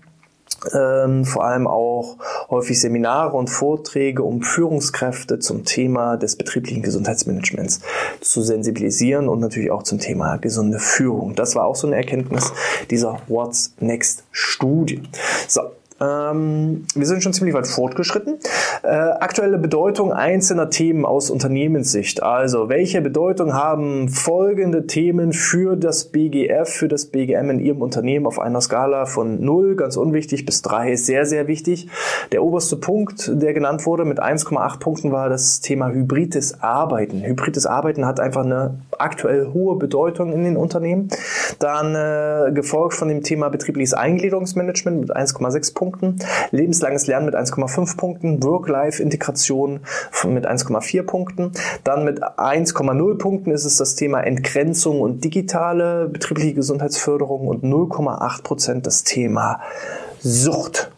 ähm, 0.75 1.25
vor 1.25 1.45
allem 1.45 1.67
auch 1.67 2.17
häufig 2.51 2.81
Seminare 2.81 3.37
und 3.37 3.49
Vorträge, 3.49 4.23
um 4.23 4.43
Führungskräfte 4.43 5.39
zum 5.39 5.65
Thema 5.65 6.17
des 6.17 6.37
betrieblichen 6.37 6.83
Gesundheitsmanagements 6.83 7.81
zu 8.21 8.43
sensibilisieren 8.43 9.29
und 9.29 9.41
natürlich 9.41 9.71
auch 9.71 9.83
zum 9.83 9.99
Thema 9.99 10.37
gesunde 10.37 10.79
Führung. 10.79 11.35
Das 11.35 11.55
war 11.55 11.65
auch 11.65 11.77
so 11.77 11.87
eine 11.87 11.97
Erkenntnis 11.97 12.53
dieser 12.91 13.21
What's 13.29 13.75
Next 13.81 14.25
Studie. 14.33 15.03
So, 15.49 15.63
ähm, 16.01 16.87
wir 16.95 17.07
sind 17.07 17.23
schon 17.23 17.35
ziemlich 17.35 17.55
weit 17.55 17.67
fortgeschritten. 17.67 18.39
Äh, 18.83 18.89
aktuelle 18.89 19.59
Bedeutung 19.59 20.13
einzelner 20.13 20.71
Themen 20.71 21.05
aus 21.05 21.29
Unternehmenssicht. 21.29 22.23
Also, 22.23 22.71
welche 22.71 23.03
Bedeutung 23.03 23.53
haben 23.53 24.09
folgende 24.09 24.87
Themen 24.87 25.35
für 25.35 25.77
das 25.77 26.07
BGF, 26.07 26.71
für 26.71 26.89
das 26.89 27.07
BGM 27.07 27.51
in 27.51 27.61
Ihrem 27.61 27.83
Unternehmen 27.83 28.27
auf 28.27 28.39
einer 28.39 28.63
Skala 28.63 29.05
von 29.05 29.45
0, 29.45 29.77
ganz 29.77 29.99
unwichtig, 29.99 30.47
bis 30.47 30.63
3, 30.63 30.97
sehr, 30.97 31.27
sehr 31.27 31.47
wichtig. 31.49 31.89
Der 32.33 32.43
oberste 32.43 32.77
Punkt, 32.77 33.31
der 33.35 33.53
genannt 33.53 33.85
wurde 33.85 34.07
mit 34.07 34.23
1,8 34.23 34.79
Punkten, 34.79 35.13
war 35.13 35.29
das 35.29 35.61
Thema 35.61 35.91
hybrides 35.91 36.63
Arbeiten. 36.63 37.23
Hybrides 37.23 37.67
Arbeiten 37.67 38.07
hat 38.07 38.21
einfach 38.21 38.45
eine 38.45 38.79
aktuell 38.99 39.51
hohe 39.53 39.77
Bedeutung 39.77 40.33
in 40.33 40.45
den 40.45 40.57
Unternehmen. 40.57 41.11
Dann 41.59 41.95
äh, 41.95 42.53
gefolgt 42.53 42.95
von 42.95 43.09
dem 43.09 43.23
Thema 43.23 43.51
betriebliches 43.51 43.93
Eingliederungsmanagement 43.93 45.01
mit 45.01 45.15
1,6 45.15 45.75
Punkten. 45.75 45.90
Punkten, 45.91 46.17
lebenslanges 46.51 47.07
Lernen 47.07 47.27
mit 47.27 47.35
1,5 47.35 47.97
Punkten, 47.97 48.43
Work-Life-Integration 48.43 49.81
mit 50.29 50.47
1,4 50.47 51.03
Punkten. 51.03 51.53
Dann 51.85 52.05
mit 52.05 52.23
1,0 52.23 53.19
Punkten 53.19 53.51
ist 53.51 53.65
es 53.65 53.77
das 53.77 53.95
Thema 53.95 54.21
Entgrenzung 54.21 55.01
und 55.01 55.25
digitale 55.25 56.09
betriebliche 56.09 56.55
Gesundheitsförderung 56.55 57.49
und 57.49 57.65
0,8 57.65 58.43
Prozent 58.43 58.87
das 58.87 59.05
Thema 59.05 59.61
Sucht. 60.21 60.91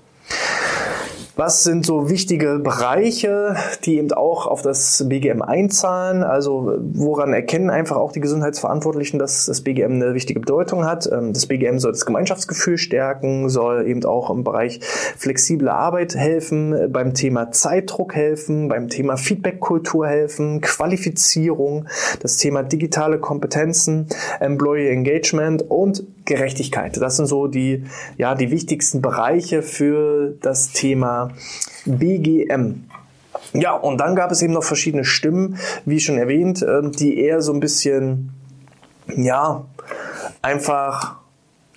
Was 1.34 1.64
sind 1.64 1.86
so 1.86 2.10
wichtige 2.10 2.58
Bereiche, 2.58 3.56
die 3.84 3.96
eben 3.96 4.12
auch 4.12 4.46
auf 4.46 4.60
das 4.60 5.06
BGM 5.08 5.40
einzahlen? 5.40 6.24
Also 6.24 6.74
woran 6.78 7.32
erkennen 7.32 7.70
einfach 7.70 7.96
auch 7.96 8.12
die 8.12 8.20
Gesundheitsverantwortlichen, 8.20 9.18
dass 9.18 9.46
das 9.46 9.62
BGM 9.62 9.92
eine 9.92 10.12
wichtige 10.12 10.40
Bedeutung 10.40 10.84
hat? 10.84 11.08
Ähm, 11.10 11.32
das 11.32 11.46
BGM 11.46 11.78
soll 11.78 11.92
das 11.92 12.04
Gemeinschaftsgefühl 12.04 12.76
stärken, 12.76 13.48
soll 13.48 13.86
eben 13.86 14.04
auch 14.04 14.28
im 14.28 14.44
Bereich 14.44 14.80
flexible 14.82 15.70
Arbeit 15.70 16.14
helfen, 16.14 16.92
beim 16.92 17.14
Thema 17.14 17.50
Zeitdruck 17.50 18.14
helfen, 18.14 18.68
beim 18.68 18.88
Thema 18.88 19.16
Feedbackkultur 19.16 20.06
helfen, 20.06 20.60
Qualifizierung, 20.60 21.86
das 22.20 22.36
Thema 22.36 22.62
digitale 22.62 23.18
Kompetenzen, 23.18 24.06
Employee 24.38 24.90
Engagement 24.90 25.62
und 25.62 26.04
Gerechtigkeit. 26.24 26.96
Das 27.00 27.16
sind 27.16 27.26
so 27.26 27.46
die, 27.46 27.84
ja, 28.16 28.34
die 28.34 28.50
wichtigsten 28.50 29.02
Bereiche 29.02 29.62
für 29.62 30.34
das 30.40 30.72
Thema 30.72 31.30
BGM. 31.84 32.84
Ja, 33.54 33.72
und 33.72 33.98
dann 33.98 34.14
gab 34.14 34.30
es 34.30 34.42
eben 34.42 34.52
noch 34.52 34.64
verschiedene 34.64 35.04
Stimmen, 35.04 35.58
wie 35.84 36.00
schon 36.00 36.16
erwähnt, 36.16 36.64
ähm, 36.66 36.92
die 36.92 37.18
eher 37.18 37.42
so 37.42 37.52
ein 37.52 37.60
bisschen, 37.60 38.30
ja, 39.14 39.66
einfach 40.40 41.21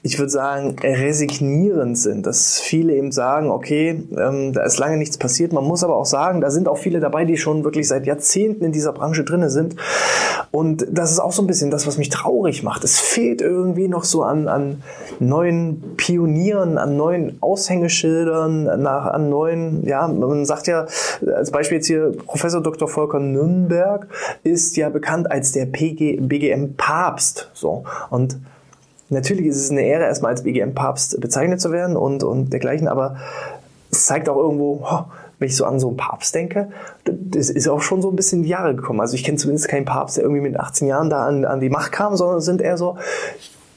ich 0.06 0.20
würde 0.20 0.30
sagen, 0.30 0.76
resignierend 0.84 1.98
sind, 1.98 2.28
dass 2.28 2.60
viele 2.60 2.94
eben 2.94 3.12
sagen, 3.12 3.50
okay, 3.50 4.04
ähm, 4.16 4.54
da 4.54 4.62
ist 4.62 4.78
lange 4.78 4.98
nichts 4.98 5.18
passiert. 5.18 5.52
Man 5.52 5.64
muss 5.64 5.84
aber 5.84 5.98
auch 5.98 6.06
sagen, 6.06 6.42
da 6.42 6.52
sind 6.52 6.68
auch 6.68 6.78
viele 6.78 7.00
dabei, 7.00 7.26
die 7.26 7.38
schon 7.38 7.64
wirklich 7.64 7.88
seit 7.88 8.06
Jahrzehnten 8.06 8.64
in 8.64 8.72
dieser 8.72 8.94
Branche 8.94 9.24
drinne 9.24 9.50
sind. 9.50 9.78
Und 10.52 10.86
das 10.92 11.12
ist 11.12 11.18
auch 11.18 11.32
so 11.32 11.42
ein 11.42 11.48
bisschen 11.48 11.72
das, 11.72 11.88
was 11.88 11.98
mich 11.98 12.10
traurig 12.10 12.62
macht. 12.62 12.84
Es 12.84 13.00
fehlt 13.00 13.42
irgendwie 13.42 13.88
noch 13.88 14.04
so 14.04 14.22
an, 14.22 14.48
an 14.48 14.84
neuen 15.20 15.96
Pionieren, 15.98 16.78
an 16.78 16.96
neuen 16.96 17.42
Aushängeschildern, 17.42 18.80
nach, 18.84 19.08
an 19.08 19.32
neuen, 19.32 19.88
ja, 19.88 20.08
man 20.08 20.46
sagt 20.46 20.68
ja, 20.68 20.86
als 21.36 21.50
Beispiel 21.50 21.78
jetzt 21.78 21.88
hier, 21.88 22.12
Professor 22.28 22.62
Dr. 22.62 22.88
Volker 22.88 23.20
Nürnberg 23.20 24.08
ist 24.44 24.78
ja 24.78 24.90
bekannt 24.90 25.32
als 25.32 25.52
der 25.52 25.66
PG, 25.66 26.20
BGM-Papst. 26.22 27.50
So. 27.56 27.86
Und 28.12 28.38
natürlich 29.10 29.48
ist 29.48 29.58
es 29.58 29.72
eine 29.72 29.84
Ehre, 29.84 30.04
erstmal 30.04 30.32
als 30.32 30.44
BGM-Papst 30.44 31.20
bezeichnet 31.22 31.62
zu 31.62 31.72
werden 31.72 31.96
und, 31.96 32.24
und 32.24 32.52
dergleichen, 32.52 32.88
aber 32.88 33.18
es 33.92 34.06
zeigt 34.06 34.30
auch 34.30 34.38
irgendwo, 34.38 34.84
oh, 34.84 35.04
wenn 35.40 35.48
ich 35.48 35.56
so 35.56 35.66
an 35.66 35.80
so 35.80 35.90
einen 35.90 35.98
Papst 35.98 36.34
denke, 36.34 36.70
das 37.04 37.50
ist 37.50 37.68
auch 37.68 37.82
schon 37.82 38.02
so 38.02 38.10
ein 38.10 38.16
bisschen 38.16 38.44
die 38.44 38.50
Jahre 38.50 38.76
gekommen. 38.76 39.02
Also 39.02 39.16
ich 39.16 39.24
kenne 39.24 39.38
zumindest 39.38 39.68
keinen 39.68 39.86
Papst, 39.86 40.18
der 40.18 40.24
irgendwie 40.24 40.42
mit 40.42 40.60
18 40.60 40.88
Jahren 40.88 41.10
da 41.10 41.26
an, 41.26 41.46
an 41.46 41.60
die 41.60 41.70
Macht 41.70 41.92
kam, 41.92 42.16
sondern 42.16 42.42
sind 42.42 42.62
eher 42.62 42.78
so 42.78 42.98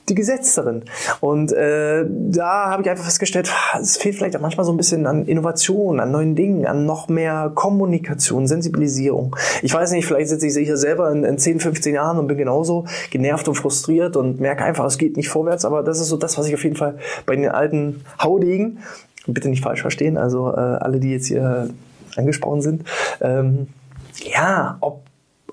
die 0.08 0.14
Gesetzterin. 0.14 0.84
Und 1.20 1.52
äh, 1.52 2.04
da 2.08 2.70
habe 2.70 2.82
ich 2.82 2.90
einfach 2.90 3.04
festgestellt, 3.04 3.52
es 3.80 3.96
fehlt 3.96 4.16
vielleicht 4.16 4.36
auch 4.36 4.40
manchmal 4.40 4.64
so 4.64 4.72
ein 4.72 4.76
bisschen 4.76 5.06
an 5.06 5.24
Innovation, 5.26 6.00
an 6.00 6.10
neuen 6.10 6.34
Dingen, 6.34 6.66
an 6.66 6.86
noch 6.86 7.08
mehr 7.08 7.52
Kommunikation, 7.54 8.46
Sensibilisierung. 8.46 9.36
Ich 9.62 9.72
weiß 9.72 9.92
nicht, 9.92 10.06
vielleicht 10.06 10.28
sitze 10.28 10.46
ich 10.46 10.54
hier 10.54 10.76
selber 10.76 11.10
in, 11.10 11.24
in 11.24 11.38
10, 11.38 11.60
15 11.60 11.94
Jahren 11.94 12.18
und 12.18 12.26
bin 12.26 12.38
genauso 12.38 12.86
genervt 13.10 13.48
und 13.48 13.54
frustriert 13.54 14.16
und 14.16 14.40
merke 14.40 14.64
einfach, 14.64 14.84
es 14.84 14.98
geht 14.98 15.16
nicht 15.16 15.28
vorwärts, 15.28 15.64
aber 15.64 15.82
das 15.82 16.00
ist 16.00 16.08
so 16.08 16.16
das, 16.16 16.38
was 16.38 16.46
ich 16.46 16.54
auf 16.54 16.64
jeden 16.64 16.76
Fall 16.76 16.98
bei 17.26 17.36
den 17.36 17.48
alten 17.48 18.04
Haudegen, 18.22 18.78
bitte 19.26 19.48
nicht 19.48 19.62
falsch 19.62 19.82
verstehen, 19.82 20.16
also 20.16 20.50
äh, 20.50 20.58
alle, 20.58 21.00
die 21.00 21.10
jetzt 21.10 21.26
hier 21.26 21.68
angesprochen 22.16 22.62
sind, 22.62 22.84
ähm, 23.20 23.68
ja, 24.24 24.78
ob 24.80 25.02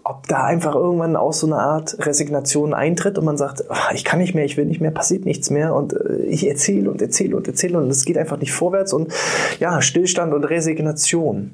ob 0.08 0.28
da 0.28 0.44
einfach 0.44 0.76
irgendwann 0.76 1.16
auch 1.16 1.34
so 1.34 1.48
eine 1.48 1.58
Art 1.58 1.98
Resignation 2.06 2.76
eintritt 2.76 3.18
und 3.18 3.26
man 3.26 3.38
sagt, 3.38 3.66
ach, 3.70 3.92
ich 3.92 4.06
kann 4.06 4.20
nicht 4.20 4.36
mehr, 4.36 4.46
ich 4.46 4.56
will 4.56 4.66
nicht 4.66 4.80
mehr, 4.80 4.92
passiert 4.92 5.26
nichts 5.26 5.50
mehr 5.50 5.74
und 5.74 5.94
äh, 5.94 6.18
ich 6.28 6.48
erzähle 6.48 6.92
und 6.92 7.02
erzähle 7.02 7.36
und 7.36 7.48
erzähle 7.48 7.80
und 7.80 7.90
es 7.90 8.06
geht 8.06 8.16
einfach 8.16 8.38
nicht 8.38 8.54
vorwärts 8.54 8.94
und 8.94 9.12
ja, 9.60 9.82
Stillstand 9.82 10.32
und 10.36 10.44
Resignation. 10.44 11.54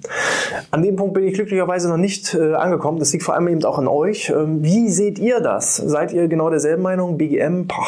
An 0.69 0.83
dem 0.83 0.97
Punkt 0.97 1.13
bin 1.13 1.23
ich 1.23 1.33
glücklicherweise 1.33 1.87
noch 1.87 1.95
nicht 1.95 2.33
äh, 2.33 2.53
angekommen. 2.53 2.99
Das 2.99 3.13
liegt 3.13 3.23
vor 3.23 3.35
allem 3.35 3.47
eben 3.47 3.63
auch 3.63 3.77
an 3.77 3.87
euch. 3.87 4.29
Ähm, 4.29 4.61
wie 4.61 4.89
seht 4.89 5.17
ihr 5.17 5.39
das? 5.39 5.77
Seid 5.77 6.11
ihr 6.11 6.27
genau 6.27 6.49
derselben 6.49 6.83
Meinung? 6.83 7.17
BGM, 7.17 7.67
boah, 7.67 7.87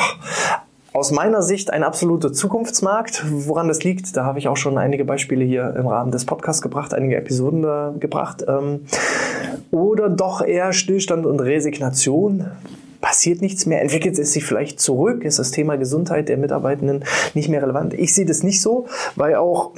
aus 0.94 1.12
meiner 1.12 1.42
Sicht 1.42 1.74
ein 1.74 1.84
absoluter 1.84 2.32
Zukunftsmarkt. 2.32 3.26
Woran 3.30 3.68
das 3.68 3.84
liegt, 3.84 4.16
da 4.16 4.26
habe 4.26 4.40
ich 4.40 4.48
auch 4.48 4.58
schon 4.58 4.78
einige 4.78 5.04
Beispiele 5.06 5.44
hier 5.44 5.76
im 5.78 5.88
Rahmen 5.88 6.12
des 6.12 6.26
Podcasts 6.26 6.62
gebracht, 6.62 6.94
einige 6.94 7.18
Episoden 7.18 7.64
da 7.64 7.94
gebracht. 8.00 8.46
Ähm, 8.48 8.86
oder 9.72 10.10
doch 10.10 10.42
eher 10.42 10.72
Stillstand 10.72 11.26
und 11.26 11.40
Resignation 11.40 12.46
passiert 13.02 13.42
nichts 13.42 13.66
mehr, 13.66 13.82
entwickelt 13.82 14.18
es 14.18 14.32
sich 14.32 14.46
vielleicht 14.46 14.80
zurück, 14.80 15.26
ist 15.26 15.38
das 15.38 15.52
Thema 15.52 15.76
Gesundheit 15.76 16.30
der 16.30 16.38
Mitarbeitenden 16.38 17.04
nicht 17.34 17.50
mehr 17.50 17.62
relevant. 17.62 17.94
Ich 17.94 18.16
sehe 18.16 18.26
das 18.26 18.44
nicht 18.44 18.62
so, 18.62 18.86
weil 19.18 19.36
auch 19.36 19.72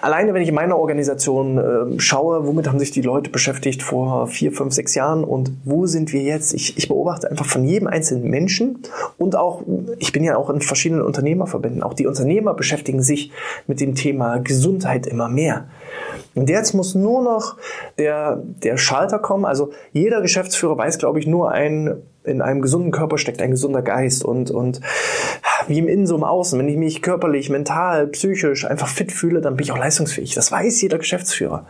alleine, 0.00 0.34
wenn 0.34 0.42
ich 0.42 0.48
in 0.48 0.54
meiner 0.54 0.78
Organisation 0.78 1.58
äh, 1.58 2.00
schaue, 2.00 2.46
womit 2.46 2.68
haben 2.68 2.78
sich 2.78 2.90
die 2.90 3.02
Leute 3.02 3.30
beschäftigt 3.30 3.82
vor 3.82 4.26
vier, 4.26 4.52
fünf, 4.52 4.72
sechs 4.74 4.94
Jahren 4.94 5.24
und 5.24 5.50
wo 5.64 5.86
sind 5.86 6.12
wir 6.12 6.22
jetzt? 6.22 6.54
Ich, 6.54 6.76
ich 6.78 6.88
beobachte 6.88 7.30
einfach 7.30 7.46
von 7.46 7.64
jedem 7.64 7.88
einzelnen 7.88 8.28
Menschen 8.28 8.80
und 9.16 9.36
auch, 9.36 9.62
ich 9.98 10.12
bin 10.12 10.24
ja 10.24 10.36
auch 10.36 10.50
in 10.50 10.60
verschiedenen 10.60 11.02
Unternehmerverbänden, 11.02 11.82
auch 11.82 11.94
die 11.94 12.06
Unternehmer 12.06 12.54
beschäftigen 12.54 13.02
sich 13.02 13.32
mit 13.66 13.80
dem 13.80 13.94
Thema 13.94 14.38
Gesundheit 14.38 15.06
immer 15.06 15.28
mehr. 15.28 15.66
Und 16.34 16.48
jetzt 16.48 16.72
muss 16.72 16.94
nur 16.94 17.22
noch 17.22 17.56
der, 17.98 18.42
der 18.62 18.76
Schalter 18.76 19.18
kommen. 19.18 19.44
Also 19.44 19.72
jeder 19.92 20.20
Geschäftsführer 20.20 20.78
weiß, 20.78 20.98
glaube 20.98 21.18
ich, 21.18 21.26
nur 21.26 21.50
ein, 21.50 22.02
in 22.22 22.42
einem 22.42 22.62
gesunden 22.62 22.92
Körper 22.92 23.18
steckt 23.18 23.42
ein 23.42 23.50
gesunder 23.50 23.82
Geist 23.82 24.24
und, 24.24 24.50
und 24.50 24.80
wie 25.68 25.78
im 25.78 25.88
Innen 25.88 26.06
so 26.06 26.16
im 26.16 26.24
Außen. 26.24 26.58
Wenn 26.58 26.68
ich 26.68 26.76
mich 26.76 27.02
körperlich, 27.02 27.50
mental, 27.50 28.06
psychisch 28.08 28.64
einfach 28.64 28.88
fit 28.88 29.12
fühle, 29.12 29.40
dann 29.40 29.56
bin 29.56 29.64
ich 29.64 29.72
auch 29.72 29.78
leistungsfähig. 29.78 30.34
Das 30.34 30.50
weiß 30.50 30.80
jeder 30.82 30.98
Geschäftsführer. 30.98 31.66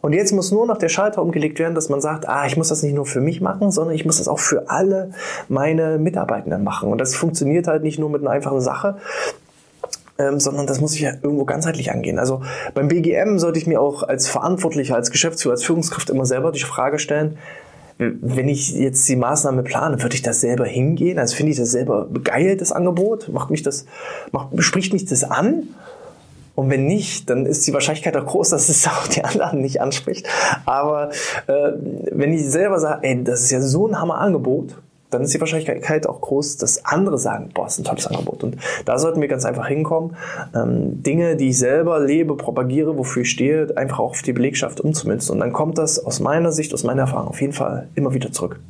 Und 0.00 0.12
jetzt 0.12 0.32
muss 0.32 0.52
nur 0.52 0.66
noch 0.66 0.78
der 0.78 0.88
Schalter 0.88 1.20
umgelegt 1.20 1.58
werden, 1.58 1.74
dass 1.74 1.88
man 1.88 2.00
sagt, 2.00 2.28
ah, 2.28 2.46
ich 2.46 2.56
muss 2.56 2.68
das 2.68 2.82
nicht 2.82 2.94
nur 2.94 3.06
für 3.06 3.20
mich 3.20 3.40
machen, 3.40 3.70
sondern 3.70 3.94
ich 3.94 4.04
muss 4.04 4.18
das 4.18 4.28
auch 4.28 4.38
für 4.38 4.70
alle 4.70 5.10
meine 5.48 5.98
Mitarbeitenden 5.98 6.62
machen. 6.64 6.90
Und 6.90 6.98
das 6.98 7.14
funktioniert 7.14 7.66
halt 7.66 7.82
nicht 7.82 7.98
nur 7.98 8.08
mit 8.08 8.22
einer 8.22 8.30
einfachen 8.30 8.60
Sache, 8.60 8.96
ähm, 10.18 10.38
sondern 10.38 10.66
das 10.66 10.80
muss 10.80 10.94
ich 10.94 11.00
ja 11.00 11.10
irgendwo 11.22 11.44
ganzheitlich 11.44 11.90
angehen. 11.90 12.18
Also 12.18 12.42
beim 12.72 12.88
BGM 12.88 13.38
sollte 13.38 13.58
ich 13.58 13.66
mir 13.66 13.80
auch 13.80 14.04
als 14.04 14.28
Verantwortlicher, 14.28 14.94
als 14.94 15.10
Geschäftsführer, 15.10 15.54
als 15.54 15.64
Führungskraft 15.64 16.08
immer 16.10 16.24
selber 16.24 16.52
die 16.52 16.60
Frage 16.60 16.98
stellen, 16.98 17.36
wenn 17.98 18.48
ich 18.48 18.72
jetzt 18.72 19.08
die 19.08 19.16
Maßnahme 19.16 19.62
plane, 19.62 20.02
würde 20.02 20.14
ich 20.14 20.22
das 20.22 20.40
selber 20.40 20.64
hingehen? 20.64 21.18
Also 21.18 21.36
finde 21.36 21.52
ich 21.52 21.58
das 21.58 21.70
selber 21.70 22.08
geil, 22.24 22.56
das 22.56 22.72
Angebot? 22.72 23.28
Macht 23.28 23.50
mich 23.50 23.62
das, 23.62 23.86
macht, 24.32 24.48
spricht 24.62 24.92
mich 24.92 25.04
das 25.04 25.24
an? 25.24 25.68
Und 26.56 26.70
wenn 26.70 26.86
nicht, 26.86 27.30
dann 27.30 27.46
ist 27.46 27.66
die 27.66 27.72
Wahrscheinlichkeit 27.72 28.16
auch 28.16 28.26
groß, 28.26 28.50
dass 28.50 28.68
es 28.68 28.86
auch 28.88 29.06
die 29.06 29.24
anderen 29.24 29.60
nicht 29.60 29.80
anspricht. 29.80 30.26
Aber 30.66 31.10
äh, 31.46 31.72
wenn 32.10 32.32
ich 32.32 32.48
selber 32.48 32.78
sage, 32.78 33.00
ey, 33.02 33.22
das 33.22 33.42
ist 33.42 33.50
ja 33.50 33.60
so 33.60 33.86
ein 33.86 34.00
Hammer-Angebot, 34.00 34.76
dann 35.14 35.22
ist 35.22 35.34
die 35.34 35.40
Wahrscheinlichkeit 35.40 36.06
auch 36.06 36.20
groß, 36.20 36.56
dass 36.58 36.84
andere 36.84 37.18
sagen, 37.18 37.50
boah, 37.54 37.66
ist 37.66 37.78
ein 37.78 37.84
tolles 37.84 38.06
Angebot. 38.06 38.44
Und 38.44 38.56
da 38.84 38.98
sollten 38.98 39.20
wir 39.20 39.28
ganz 39.28 39.44
einfach 39.44 39.66
hinkommen, 39.66 40.16
ähm, 40.54 41.02
Dinge, 41.02 41.36
die 41.36 41.50
ich 41.50 41.58
selber 41.58 42.00
lebe, 42.00 42.36
propagiere, 42.36 42.98
wofür 42.98 43.22
ich 43.22 43.30
stehe, 43.30 43.68
einfach 43.76 44.00
auch 44.00 44.10
auf 44.10 44.22
die 44.22 44.32
Belegschaft 44.32 44.80
umzumünzen. 44.80 45.34
Und 45.34 45.40
dann 45.40 45.52
kommt 45.52 45.78
das 45.78 46.04
aus 46.04 46.20
meiner 46.20 46.52
Sicht, 46.52 46.74
aus 46.74 46.84
meiner 46.84 47.02
Erfahrung 47.02 47.28
auf 47.28 47.40
jeden 47.40 47.52
Fall 47.52 47.88
immer 47.94 48.14
wieder 48.14 48.32
zurück. 48.32 48.60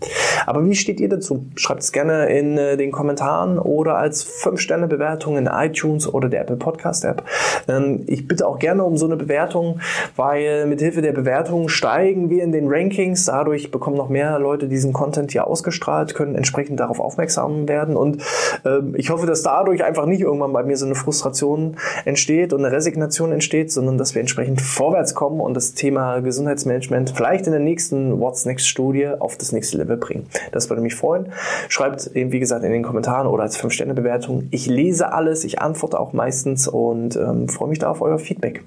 Aber 0.47 0.65
wie 0.65 0.75
steht 0.75 1.01
ihr 1.01 1.09
dazu? 1.09 1.47
Schreibt 1.57 1.83
es 1.83 1.93
gerne 1.93 2.27
in 2.27 2.59
äh, 2.59 2.77
den 2.77 2.93
Kommentaren 2.93 3.59
oder 3.59 3.97
als 3.97 4.27
5-Sterne-Bewertung 4.27 5.37
in 5.37 5.47
iTunes 5.47 6.13
oder 6.13 6.29
der 6.29 6.43
Apple 6.43 6.57
Podcast 6.57 7.05
App. 7.05 7.25
Ähm, 7.69 8.03
ich 8.07 8.29
bitte 8.29 8.47
auch 8.47 8.59
gerne 8.59 8.85
um 8.85 8.97
so 8.97 9.07
eine 9.07 9.17
Bewertung, 9.17 9.81
weil 10.17 10.67
mit 10.67 10.81
Hilfe 10.81 11.03
der 11.03 11.13
Bewertung 11.13 11.69
steigen 11.69 12.31
wir 12.31 12.43
in 12.43 12.53
den 12.53 12.67
Rankings. 12.69 13.25
Dadurch 13.27 13.71
bekommen 13.71 13.97
noch 13.97 14.09
mehr 14.09 14.39
Leute 14.39 14.69
diesen 14.69 14.93
Content 14.93 15.33
hier 15.33 15.47
ausgestrahlt, 15.47 16.15
können 16.15 16.34
entsprechend 16.37 16.81
darauf 16.81 17.01
aufmerksam 17.01 17.69
werden. 17.69 17.97
Und 17.97 18.23
ähm, 18.65 18.95
ich 18.97 19.11
hoffe, 19.11 19.27
dass 19.27 19.43
dadurch 19.43 19.85
einfach 19.85 20.07
nicht 20.07 20.21
irgendwann 20.21 20.53
bei 20.53 20.63
mir 20.63 20.77
so 20.77 20.87
eine 20.87 20.95
Frustration 20.95 21.77
entsteht 22.05 22.53
und 22.53 22.65
eine 22.65 22.75
Resignation 22.75 23.33
entsteht, 23.33 23.73
sondern 23.73 23.99
dass 23.99 24.15
wir 24.15 24.21
entsprechend 24.21 24.61
vorwärts 24.61 25.15
kommen 25.15 25.41
und 25.41 25.55
das 25.55 25.75
Thema 25.75 26.21
Gesundheitsmanagement 26.21 27.13
vielleicht 27.15 27.47
in 27.47 27.53
der 27.53 27.61
nächsten 27.61 28.21
What's 28.21 28.45
Next 28.45 28.67
Studie 28.67 29.09
auf 29.09 29.37
das 29.37 29.53
nächste 29.53 29.79
Level 29.79 29.97
bringen. 29.97 30.27
Das 30.53 30.71
würde 30.71 30.83
mich 30.83 30.95
freuen. 30.95 31.33
Schreibt 31.69 32.07
eben, 32.15 32.33
wie 32.33 32.41
gesagt, 32.41 32.65
in 32.65 32.73
den 32.73 32.83
Kommentaren 32.83 33.27
oder 33.27 33.43
als 33.43 33.59
5-Sterne-Bewertung. 33.59 34.49
Ich 34.51 34.67
lese 34.67 35.13
alles, 35.13 35.45
ich 35.45 35.61
antworte 35.61 35.99
auch 35.99 36.13
meistens 36.13 36.69
und 36.69 37.17
ähm, 37.17 37.49
freue 37.49 37.69
mich 37.69 37.79
da 37.79 37.91
auf 37.91 38.03
euer 38.03 38.19
Feedback. 38.19 38.65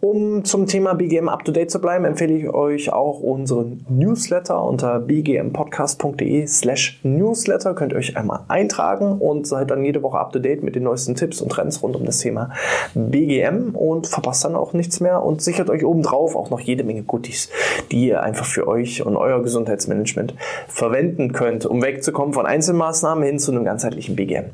Um 0.00 0.44
zum 0.44 0.66
Thema 0.66 0.94
BGM 0.94 1.28
up 1.28 1.44
to 1.44 1.52
date 1.52 1.70
zu 1.70 1.80
bleiben, 1.80 2.04
empfehle 2.04 2.34
ich 2.34 2.48
euch 2.48 2.92
auch 2.92 3.20
unseren 3.20 3.84
Newsletter 3.88 4.62
unter 4.62 5.00
bgmpodcast.de 5.00 6.46
slash 6.46 6.97
Newsletter. 7.02 7.74
Könnt 7.74 7.92
ihr 7.92 7.98
euch 7.98 8.16
einmal 8.16 8.40
eintragen 8.48 9.18
und 9.18 9.46
seid 9.46 9.70
dann 9.70 9.84
jede 9.84 10.02
Woche 10.02 10.18
up 10.18 10.32
to 10.32 10.38
date 10.38 10.62
mit 10.62 10.74
den 10.74 10.84
neuesten 10.84 11.14
Tipps 11.14 11.40
und 11.40 11.50
Trends 11.50 11.82
rund 11.82 11.96
um 11.96 12.04
das 12.04 12.18
Thema 12.18 12.50
BGM 12.94 13.74
und 13.74 14.06
verpasst 14.06 14.44
dann 14.44 14.54
auch 14.54 14.72
nichts 14.72 15.00
mehr 15.00 15.22
und 15.22 15.42
sichert 15.42 15.70
euch 15.70 15.84
obendrauf 15.84 16.36
auch 16.36 16.50
noch 16.50 16.60
jede 16.60 16.84
Menge 16.84 17.02
Goodies, 17.02 17.48
die 17.90 18.08
ihr 18.08 18.22
einfach 18.22 18.46
für 18.46 18.66
euch 18.66 19.04
und 19.04 19.16
euer 19.16 19.42
Gesundheitsmanagement 19.42 20.34
verwenden 20.68 21.32
könnt, 21.32 21.66
um 21.66 21.82
wegzukommen 21.82 22.34
von 22.34 22.46
Einzelmaßnahmen 22.46 23.24
hin 23.24 23.38
zu 23.38 23.52
einem 23.52 23.64
ganzheitlichen 23.64 24.16
BGM. 24.16 24.44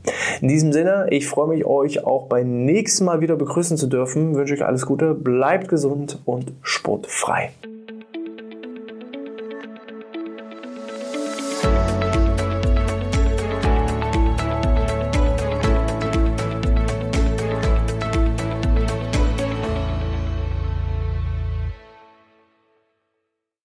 In 0.40 0.48
diesem 0.48 0.72
Sinne, 0.72 1.06
ich 1.10 1.28
freue 1.28 1.48
mich, 1.48 1.64
euch 1.64 2.04
auch 2.04 2.26
beim 2.26 2.64
nächsten 2.64 3.04
Mal 3.04 3.20
wieder 3.20 3.36
begrüßen 3.36 3.76
zu 3.76 3.86
dürfen. 3.86 4.34
Wünsche 4.34 4.54
euch 4.54 4.64
alles 4.64 4.86
Gute, 4.86 5.14
bleibt 5.14 5.68
gesund 5.68 6.20
und 6.24 6.52
sportfrei. 6.62 7.50